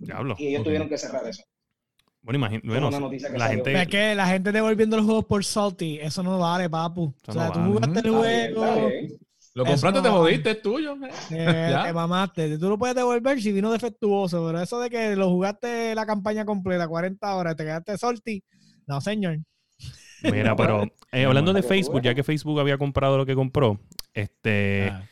[0.00, 0.34] Diablo.
[0.38, 1.42] y ellos tuvieron que cerrar eso.
[2.22, 2.68] Bueno, imagínate.
[2.68, 3.64] Bueno, una noticia que la salió.
[3.64, 3.82] gente.
[3.82, 7.14] Es que la gente devolviendo los juegos por salty, eso no vale, papu.
[7.22, 7.72] Eso o sea, no tú vale.
[7.72, 9.18] jugaste el Está bien, está juego, bien.
[9.54, 10.96] Lo compraste, no te jodiste, es tuyo.
[11.04, 11.10] eh.
[11.30, 12.58] eh, te mamaste.
[12.58, 16.44] Tú lo puedes devolver si vino defectuoso, pero eso de que lo jugaste la campaña
[16.44, 18.42] completa, 40 horas, te quedaste salty,
[18.86, 19.38] no, señor.
[20.22, 23.80] Mira, pero eh, hablando de Facebook, ya que Facebook había comprado lo que compró,
[24.14, 24.90] este.
[24.92, 25.02] Ah.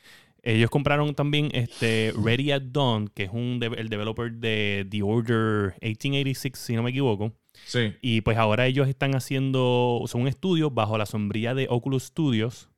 [0.49, 5.03] Ellos compraron también este Ready at Dawn, que es un de- el developer de The
[5.03, 7.33] Order 1886, si no me equivoco.
[7.65, 7.95] Sí.
[8.01, 12.69] Y pues ahora ellos están haciendo, son un estudio bajo la sombrilla de Oculus Studios.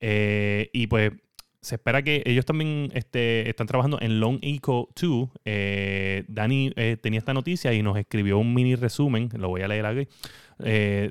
[0.00, 1.12] Eh, y pues
[1.60, 5.28] se espera que ellos también este, están trabajando en Long Eco 2.
[5.44, 9.68] Eh, Dani eh, tenía esta noticia y nos escribió un mini resumen, lo voy a
[9.68, 10.08] leer aquí.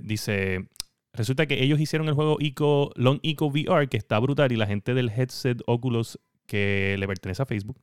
[0.04, 0.66] Dice,
[1.14, 2.38] resulta que ellos hicieron el juego
[2.96, 7.42] Long Eco VR, que está brutal, y la gente del headset Oculus, que le pertenece
[7.42, 7.80] a Facebook,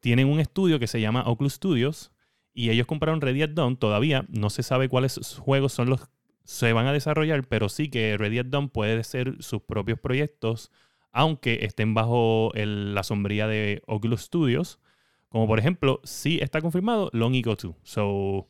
[0.00, 2.10] tienen un estudio que se llama Oculus Studios
[2.54, 3.76] y ellos compraron Ready at Dawn.
[3.76, 6.08] Todavía no se sabe cuáles juegos son los
[6.44, 10.72] se van a desarrollar, pero sí que Ready at Dawn puede ser sus propios proyectos,
[11.12, 14.80] aunque estén bajo el- la sombría de Oculus Studios.
[15.28, 17.76] Como por ejemplo, sí está confirmado Long Eco 2.
[17.84, 18.48] So,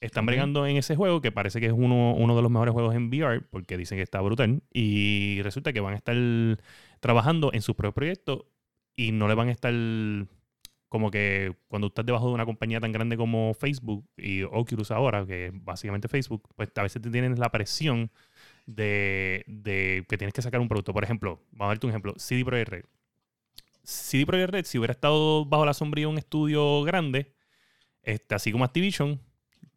[0.00, 2.94] están bregando en ese juego, que parece que es uno, uno de los mejores juegos
[2.94, 4.62] en VR, porque dicen que está brutal.
[4.72, 6.16] Y resulta que van a estar
[7.00, 8.44] trabajando en sus propios proyectos
[8.96, 9.72] y no le van a estar
[10.88, 15.26] como que cuando estás debajo de una compañía tan grande como Facebook y Oculus ahora,
[15.26, 18.10] que es básicamente Facebook, pues a veces te tienes la presión
[18.66, 20.94] de, de que tienes que sacar un producto.
[20.94, 22.84] Por ejemplo, vamos a darte un ejemplo, CD Projekt Red.
[23.82, 27.34] CD Projekt Red, si hubiera estado bajo la sombría de un estudio grande,
[28.02, 29.20] este, así como Activision,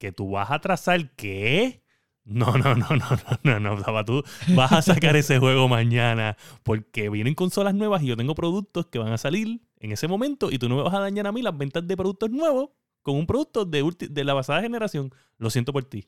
[0.01, 1.83] que tú vas a trazar, ¿qué?
[2.25, 2.97] No, no, no, no,
[3.43, 4.23] no, no, no, Zapa, tú
[4.55, 8.99] vas a sacar ese juego mañana porque vienen consolas nuevas y yo tengo productos que
[8.99, 11.41] van a salir en ese momento y tú no me vas a dañar a mí
[11.43, 12.71] las ventas de productos nuevos
[13.03, 15.11] con un producto de, ulti- de la pasada generación.
[15.37, 16.07] Lo siento por ti.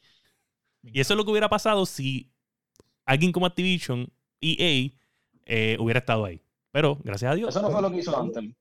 [0.83, 2.31] Y eso es lo que hubiera pasado si
[3.05, 4.91] alguien como Activision, EA,
[5.45, 6.41] eh, hubiera estado ahí.
[6.71, 8.53] Pero, gracias a Dios, Eso no fue lo que hizo Anthem.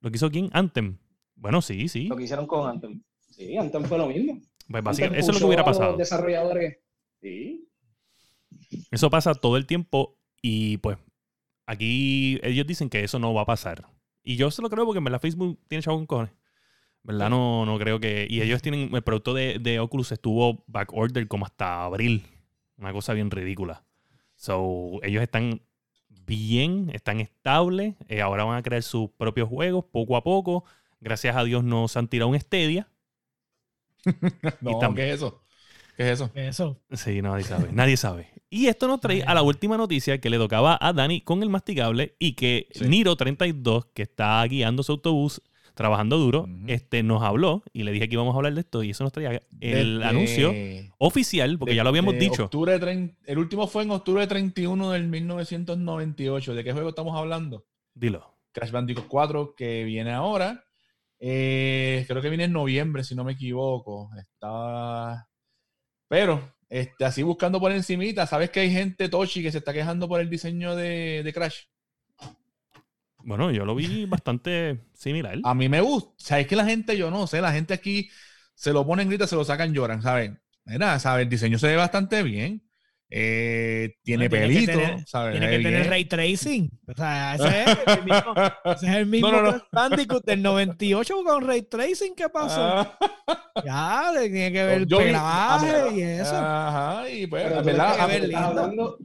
[0.00, 0.50] ¿lo que hizo quién?
[0.52, 0.98] Anthem.
[1.36, 2.08] Bueno, sí, sí.
[2.08, 3.02] Lo que hicieron con Anthem.
[3.38, 4.40] Sí, Anthem fue lo mismo.
[4.68, 5.96] Pues básicamente, eso es lo que hubiera los pasado.
[5.96, 6.78] desarrolladores.
[7.22, 7.68] Sí.
[8.90, 10.98] Eso pasa todo el tiempo y pues
[11.66, 13.86] aquí ellos dicen que eso no va a pasar.
[14.24, 16.32] Y yo se lo creo porque en verdad Facebook tiene chavo con cojones.
[17.04, 17.30] ¿Verdad?
[17.30, 18.26] No, no creo que...
[18.28, 18.94] Y ellos tienen...
[18.94, 22.24] El producto de, de Oculus estuvo backorder como hasta abril.
[22.76, 23.84] Una cosa bien ridícula.
[24.34, 25.62] So, ellos están
[26.26, 27.94] bien, están estables.
[28.08, 30.64] eh, ahora van a crear sus propios juegos poco a poco.
[31.00, 32.88] Gracias a Dios nos han tirado un Stadia.
[34.60, 35.42] No, tam- ¿qué es eso?
[35.96, 36.30] ¿Qué es eso?
[36.34, 36.80] Eso.
[36.92, 37.70] Sí, nadie sabe.
[37.72, 38.28] Nadie sabe.
[38.50, 41.50] Y esto nos trae a la última noticia que le tocaba a Dani con el
[41.50, 42.84] masticable y que Sí.
[42.84, 45.42] Niro32, que está guiando su autobús,
[45.74, 48.90] trabajando duro, este, nos habló y le dije que íbamos a hablar de esto y
[48.90, 50.52] eso nos traía el Desde- anuncio
[50.98, 52.44] oficial, porque ya lo habíamos dicho.
[52.44, 52.74] octubre
[53.26, 56.54] el último fue en octubre 31 del 1998.
[56.54, 57.64] ¿De qué juego estamos hablando?
[57.94, 58.34] Dilo.
[58.52, 60.64] Crash Bandicoot 4, que viene ahora.
[61.20, 64.10] Eh, creo que viene en noviembre, si no me equivoco.
[64.18, 65.28] Está.
[66.08, 70.08] Pero, este, así buscando por encimita, ¿sabes que hay gente Tochi que se está quejando
[70.08, 71.64] por el diseño de, de Crash?
[73.18, 75.38] Bueno, yo lo vi bastante similar.
[75.44, 76.14] A mí me gusta.
[76.18, 78.08] ¿Sabes que la gente, yo no sé, la gente aquí
[78.54, 80.40] se lo ponen grita, se lo sacan, lloran, ¿saben?
[80.64, 81.24] Mira, ¿sabes?
[81.24, 82.67] El diseño se ve bastante bien.
[83.10, 85.32] Eh, tiene que pelito, tener- ¿sabes?
[85.38, 86.70] Tiene que tener ray tracing.
[86.86, 88.34] O sea, ese es el mismo,
[88.64, 89.62] ese es el mismo No, no, no.
[89.72, 92.14] Bandicoot del 98 con ray tracing.
[92.14, 92.60] ¿Qué pasó?
[92.60, 92.98] Ah,
[93.64, 96.36] Ya, le tiene que ver el pelaje y eso.
[96.36, 98.98] Ajá, y pues, Pero verdad, ver, hablando,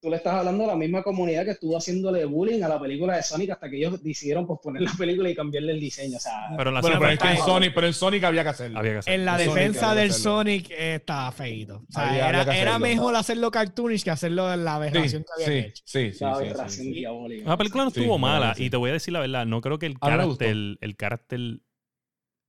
[0.00, 3.16] tú le estás hablando a la misma comunidad que estuvo haciéndole bullying a la película
[3.16, 6.16] de Sonic hasta que ellos decidieron posponer la película y cambiarle el diseño.
[6.18, 8.24] O sea, Pero en la bueno, escena pero es que en Sonic, pero en Sonic
[8.24, 8.78] había que hacerlo.
[8.78, 9.18] había que hacerlo.
[9.18, 10.12] En la defensa había del.
[10.12, 11.84] Sonic eh, estaba feito.
[11.88, 15.32] O sea, Había- era, había mejor hacerlo cartoonish que hacerlo en la Sí, aberración que
[15.44, 15.82] habían sí, hecho.
[15.84, 16.98] sí, sí, la sí, aberración sí, sí.
[17.00, 17.48] diabólica.
[17.50, 18.64] La película no Sí, estuvo mala sí.
[18.64, 21.40] y te voy a decir la verdad, no creo que el carácter, el carácter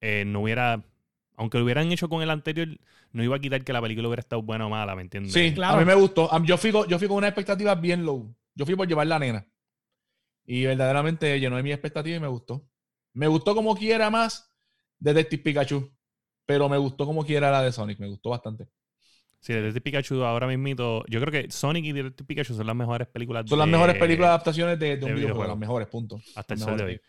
[0.01, 0.83] eh, no hubiera,
[1.35, 2.67] Aunque lo hubieran hecho con el anterior,
[3.11, 5.33] no iba a quitar que la película hubiera estado buena o mala, ¿me entiendes?
[5.33, 5.77] Sí, Claro.
[5.77, 6.29] a mí me gustó.
[6.43, 8.33] Yo fui, con- yo fui con una expectativa bien low.
[8.55, 9.47] Yo fui por llevar la nena.
[10.45, 12.67] Y verdaderamente llenó de mi expectativa y me gustó.
[13.13, 14.51] Me gustó como quiera más
[14.97, 15.91] Detective Pikachu.
[16.45, 17.99] Pero me gustó como quiera la de Sonic.
[17.99, 18.67] Me gustó bastante.
[19.39, 21.05] Sí, Detective Pikachu ahora mismito.
[21.07, 24.29] Yo creo que Sonic y Detective Pikachu son las mejores películas Son las mejores películas
[24.29, 25.19] de adaptaciones de, de un de videojuego.
[25.25, 25.47] videojuego.
[25.51, 26.19] Las mejores, punto.
[26.35, 27.01] hasta el sol de hoy.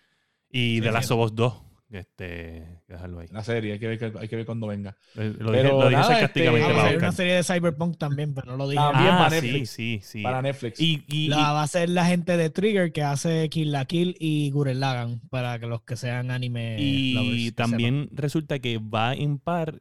[0.51, 1.13] Y Sí, de las sí.
[1.15, 1.55] of Us 2.
[1.93, 3.26] Este, dejarlo ahí.
[3.32, 4.97] La serie, hay que ver, que- hay que ver cuando venga.
[5.16, 7.99] Eh, Lo Pero dije, lo dije nada, sarcásticamente este, Ah, a una serie de Cyberpunk
[7.99, 8.80] también, pero no lo dije.
[8.80, 9.70] También Ah, para Netflix.
[9.70, 10.22] sí, sí.
[10.22, 10.80] Para Netflix.
[10.80, 14.16] Y, y- La va a ser la gente de Trigger que hace Kill la Kill
[14.20, 18.61] y Gurren Lagann para que los que sean anime y- lovers, y que también resulta
[18.61, 19.80] que va en par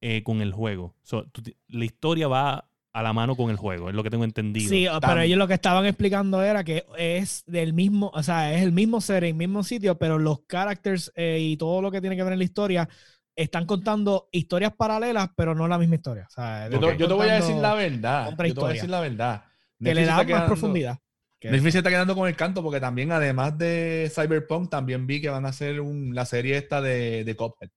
[0.00, 0.96] eh, con el juego.
[1.02, 1.26] So,
[1.68, 4.68] la historia va a la mano con el juego, es lo que tengo entendido.
[4.68, 8.52] Sí, pero Tam- ellos lo que estaban explicando era que es del mismo, o sea,
[8.54, 12.16] es el mismo setting, mismo sitio, pero los characters eh, y todo lo que tiene
[12.16, 12.88] que ver en la historia
[13.34, 16.26] están contando historias paralelas, pero no la misma historia.
[16.28, 18.28] O sea, yo, te, están yo te voy a decir la verdad.
[18.28, 19.44] otra Yo te voy a decir la verdad.
[19.82, 20.98] Que le da más quedando- profundidad.
[21.44, 25.28] Netflix se está quedando con el canto porque también, además de Cyberpunk, también vi que
[25.28, 27.70] van a hacer un- la serie esta de, de Cuphead.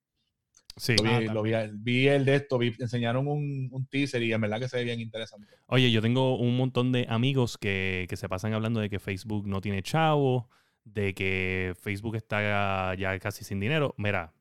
[0.78, 0.96] Sí.
[0.98, 4.34] Lo vi, Ah, lo vi, vi el de esto, vi- enseñaron un, un teaser y
[4.34, 5.48] en verdad que se ve bien interesante.
[5.68, 9.48] Oye, yo tengo un montón de amigos que, que se pasan hablando de que Facebook
[9.48, 10.50] no tiene chavo,
[10.84, 13.96] de que Facebook está ya casi sin dinero.
[13.98, 14.34] Mira,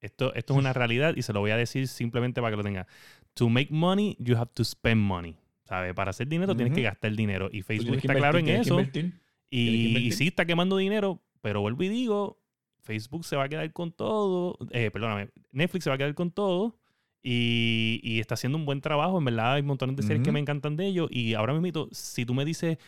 [0.00, 2.62] esto, esto es una realidad y se lo voy a decir simplemente para que lo
[2.64, 2.86] tenga.
[3.34, 5.36] To make money, you have to spend money.
[5.64, 5.94] ¿Sabes?
[5.94, 7.48] Para hacer dinero tienes que gastar dinero.
[7.52, 8.78] Y Tú Facebook está claro en eso.
[8.80, 9.20] invertir.
[9.48, 12.41] Y, sí está quemando dinero, pero vuelvo y digo,
[12.82, 16.30] Facebook se va a quedar con todo, eh, perdóname, Netflix se va a quedar con
[16.30, 16.78] todo
[17.22, 20.40] y, y está haciendo un buen trabajo, en verdad hay montones de series que me
[20.40, 22.78] encantan de ellos y ahora mismo, si tú me dices,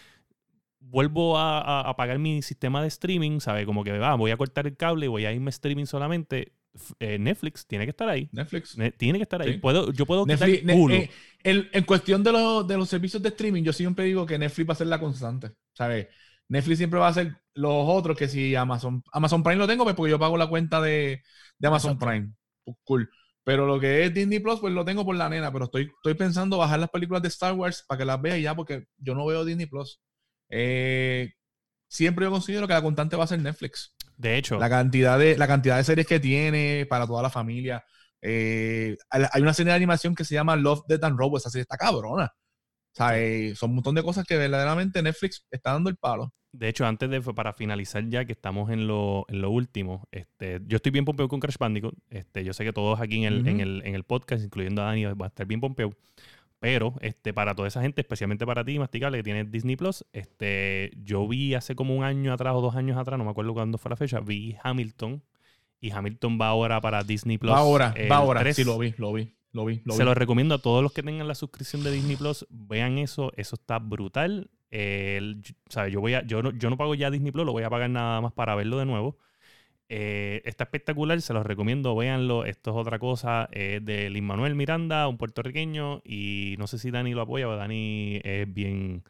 [0.81, 3.65] vuelvo a, a- a pagar mi sistema de streaming, ¿sabes?
[3.67, 6.53] Como que va, voy a cortar el cable y voy a irme a streaming solamente,
[6.99, 8.29] eh, Netflix tiene que estar ahí.
[8.33, 8.77] Netflix.
[8.77, 9.53] Ne- Tiene que estar ahí.
[9.55, 9.59] Sí.
[9.59, 10.95] Puedo, yo puedo Netflix, ne- Hulu.
[10.95, 11.11] eh,
[11.45, 14.69] el- en cuestión de, los- de los servicios de streaming, yo siempre digo que Netflix
[14.69, 15.53] va a ser la constante.
[15.73, 16.09] ¿Sabes?
[16.49, 19.97] Netflix siempre va a ser los otros que si Amazon, Amazon Prime lo tengo, pues
[19.97, 21.23] porque yo pago la cuenta de,
[21.59, 22.07] de Amazon Exacto.
[22.07, 22.33] Prime.
[22.65, 23.11] Pues, cool.
[23.45, 25.53] Pero lo que es Disney Plus, pues lo tengo por la nena.
[25.53, 28.55] Pero estoy, estoy pensando bajar las películas de Star Wars para que las vea ya,
[28.55, 30.01] porque yo no veo Disney Plus.
[30.49, 31.33] Eh,
[31.89, 33.95] siempre yo considero que la constante va a ser Netflix.
[34.17, 37.85] de hecho, La cantidad de, la cantidad de series que tiene para toda la familia.
[38.23, 41.43] Eh, hay hay una serie de animación que se llama Love, Death and Robots.
[41.43, 42.33] Esa serie está cabrona.
[42.95, 46.33] O sea, eh, son un montón de cosas que verdaderamente Netflix está dando el palo.
[46.53, 50.61] De hecho, antes de para finalizar ya que estamos en lo, en lo último, este,
[50.69, 51.97] yo estoy bien pompeo con Crash Bandicoot.
[52.11, 54.85] Este, yo sé que todos aquí en el, en el, en el podcast, incluyendo a
[54.85, 55.93] Dani, va a estar bien pompeo.
[56.61, 60.93] Pero este, para toda esa gente, especialmente para ti, Masticable, que tienes Disney Plus, este,
[61.03, 63.77] yo vi hace como un año atrás o dos años atrás, no me acuerdo cuándo
[63.77, 65.25] fue la fecha, vi Hamilton.
[65.81, 67.53] Y Hamilton va ahora para Disney Plus.
[67.53, 68.41] va ahora, va ahora.
[68.41, 68.55] 3.
[68.55, 69.81] Sí, lo vi, lo vi, lo vi.
[69.87, 70.05] Lo Se vi.
[70.05, 72.47] lo recomiendo a todos los que tengan la suscripción de Disney Plus.
[72.51, 74.51] Vean eso, eso está brutal.
[74.71, 75.41] Eh, el-
[75.91, 77.89] yo, voy a, yo, no, yo no pago ya Disney Plus, lo voy a pagar
[77.89, 79.17] nada más para verlo de nuevo.
[79.89, 82.45] Eh, está espectacular, se los recomiendo, véanlo.
[82.45, 83.49] Esto es otra cosa.
[83.53, 86.03] Es de Lin Manuel Miranda, un puertorriqueño.
[86.05, 89.05] Y no sé si Dani lo apoya, pero Dani es bien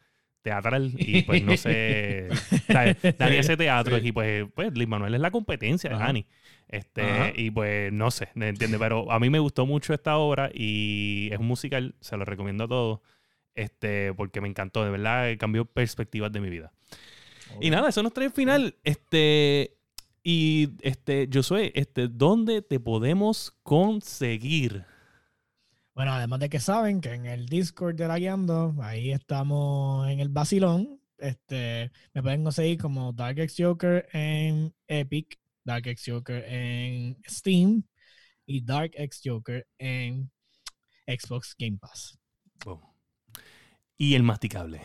[0.45, 2.29] teatral y pues no sé.
[3.17, 4.07] Dani hace teatro Sí.
[4.07, 5.97] y pues, pues Lin Manuel es la competencia de.
[5.97, 6.25] Dani.
[6.69, 7.31] Este, Ajá.
[7.35, 8.79] y pues no sé, ¿me entiendes?
[8.79, 12.63] Pero a mí me gustó mucho esta obra y es un musical, se lo recomiendo
[12.63, 12.99] a todos.
[13.55, 16.71] Este, porque me encantó, de verdad, cambió perspectivas de mi vida.
[17.61, 18.75] Y nada, eso nos trae el final.
[18.83, 19.77] Este,
[20.23, 24.83] y este, Josué, este, ¿dónde te podemos conseguir?
[25.95, 30.19] Bueno, además de que saben que en el Discord de la Guiando, ahí estamos en
[30.19, 30.99] el vacilón.
[31.17, 37.83] Este, me pueden conseguir como Dark X Joker en Epic, Dark X Joker en Steam
[38.45, 40.29] y Dark X Joker en
[41.07, 42.19] Xbox Game Pass.
[42.65, 42.81] Boom.
[43.97, 44.81] Y el masticable.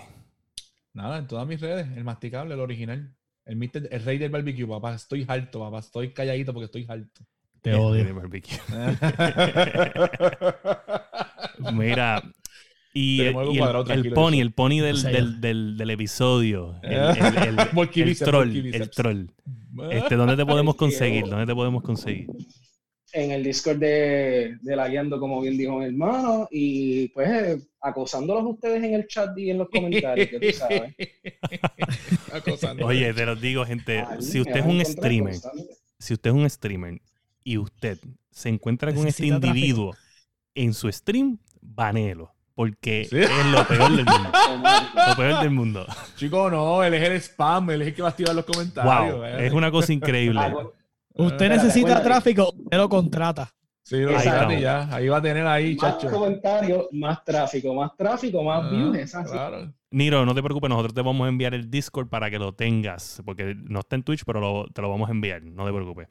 [0.92, 3.16] Nada, en todas mis redes, el masticable, el original.
[3.44, 4.94] El, mister- el rey del barbecue, papá.
[4.94, 5.80] Estoy harto, papá.
[5.80, 7.26] Estoy calladito porque estoy harto.
[7.62, 8.14] Te El odio.
[8.14, 8.58] barbecue.
[11.72, 12.22] Mira,
[12.94, 15.90] y, algo y cuadrado, el, el pony, el pony del, No sé, del, del- del
[15.90, 16.76] episodio.
[16.82, 17.58] El, el- el-
[18.08, 18.56] el troll.
[18.74, 19.26] El troll.
[19.92, 21.26] Este, ¿Dónde te podemos conseguir?
[21.28, 22.26] ¿Dónde te podemos conseguir?
[23.12, 27.58] en el Discord de, de la Guiando, como bien dijo mi hermano, y pues eh,
[27.80, 30.94] acosándolos a ustedes en el chat y en los comentarios, que tú sabes.
[32.84, 34.00] Oye, te los digo, gente.
[34.00, 35.34] Ahí Si usted es un streamer,
[35.98, 37.00] si usted es un streamer
[37.44, 37.98] y usted
[38.30, 39.46] se encuentra con este tráfico.
[39.46, 39.94] individuo
[40.54, 42.32] en su stream, banelo.
[42.54, 43.18] Porque Sí.
[43.18, 44.30] es lo peor del mundo.
[45.08, 45.86] Lo peor del mundo.
[46.16, 49.14] Chico, no, él es el spam, él es el que va a activar los comentarios.
[49.16, 49.24] Wow.
[49.24, 49.46] eh.
[49.46, 50.40] Es una cosa increíble.
[51.12, 53.52] Ah, Usted Espérate, necesita tráfico, usted lo contrata.
[53.82, 54.88] Sí, lo sabe ya.
[54.94, 56.10] Ahí va a tener ahí, Más chacho.
[56.10, 58.96] comentarios, más tráfico, más tráfico, más Ah, views.
[58.96, 59.32] Es así.
[59.32, 59.72] claro.
[59.92, 63.20] Niro, no te preocupes, nosotros te vamos a enviar el Discord para que lo tengas,
[63.24, 66.06] porque no está en Twitch, pero te lo vamos a enviar, no te preocupes.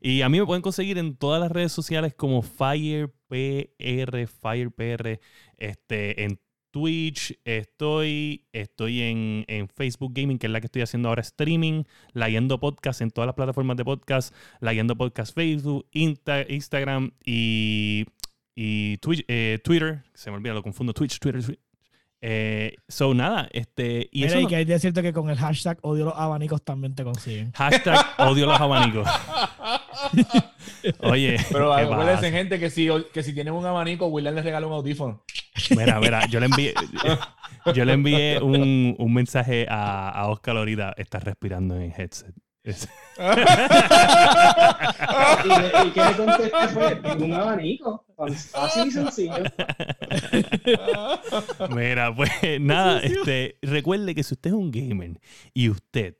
[0.00, 5.20] Y a mí me pueden conseguir en todas las redes sociales como FirePR, FirePR,
[5.56, 6.38] este, en
[6.70, 11.82] Twitch, estoy, estoy en, en Facebook Gaming, que es la que estoy haciendo ahora streaming,
[12.12, 17.12] la Yendo Podcast en todas las plataformas de podcast, la Yendo Podcast Facebook, Insta- Instagram
[17.24, 18.06] y,
[18.56, 21.58] y Twitch- eh, Twitter, se me olvida, lo confundo, Twitch, Twitter, Twi-
[22.26, 25.28] eh, so nada, este, y Mira, eso y no- que hay que decirte que con
[25.28, 27.52] el hashtag odio los abanicos también te consiguen.
[27.52, 29.06] hashtag odio los abanicos.
[31.00, 34.66] Oye, Pero ¿qué acuérdense, gente, que si, que si tienen un abanico, William les regala
[34.66, 35.22] un audífono.
[35.76, 36.74] Mira, mira, yo le envié,
[37.74, 42.34] yo le envié un, un mensaje a, a Oscar ahorita, estás respirando en el headset.
[45.44, 48.04] Y, le- y que le contesté fue un abanico.
[48.54, 49.34] Así y sencillo.
[51.70, 52.30] Mira, pues
[52.60, 55.20] nada, este, recuerde que si usted es un gamer
[55.52, 56.14] y usted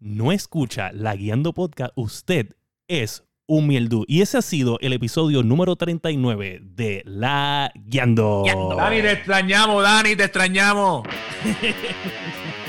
[0.00, 2.54] no escucha la Guiando Podcast, usted
[2.88, 4.04] es un mieldú.
[4.08, 8.44] Y ese ha sido el episodio número 39 de La Guiando.
[8.76, 11.06] Dani, te extrañamos, Dani, te extrañamos.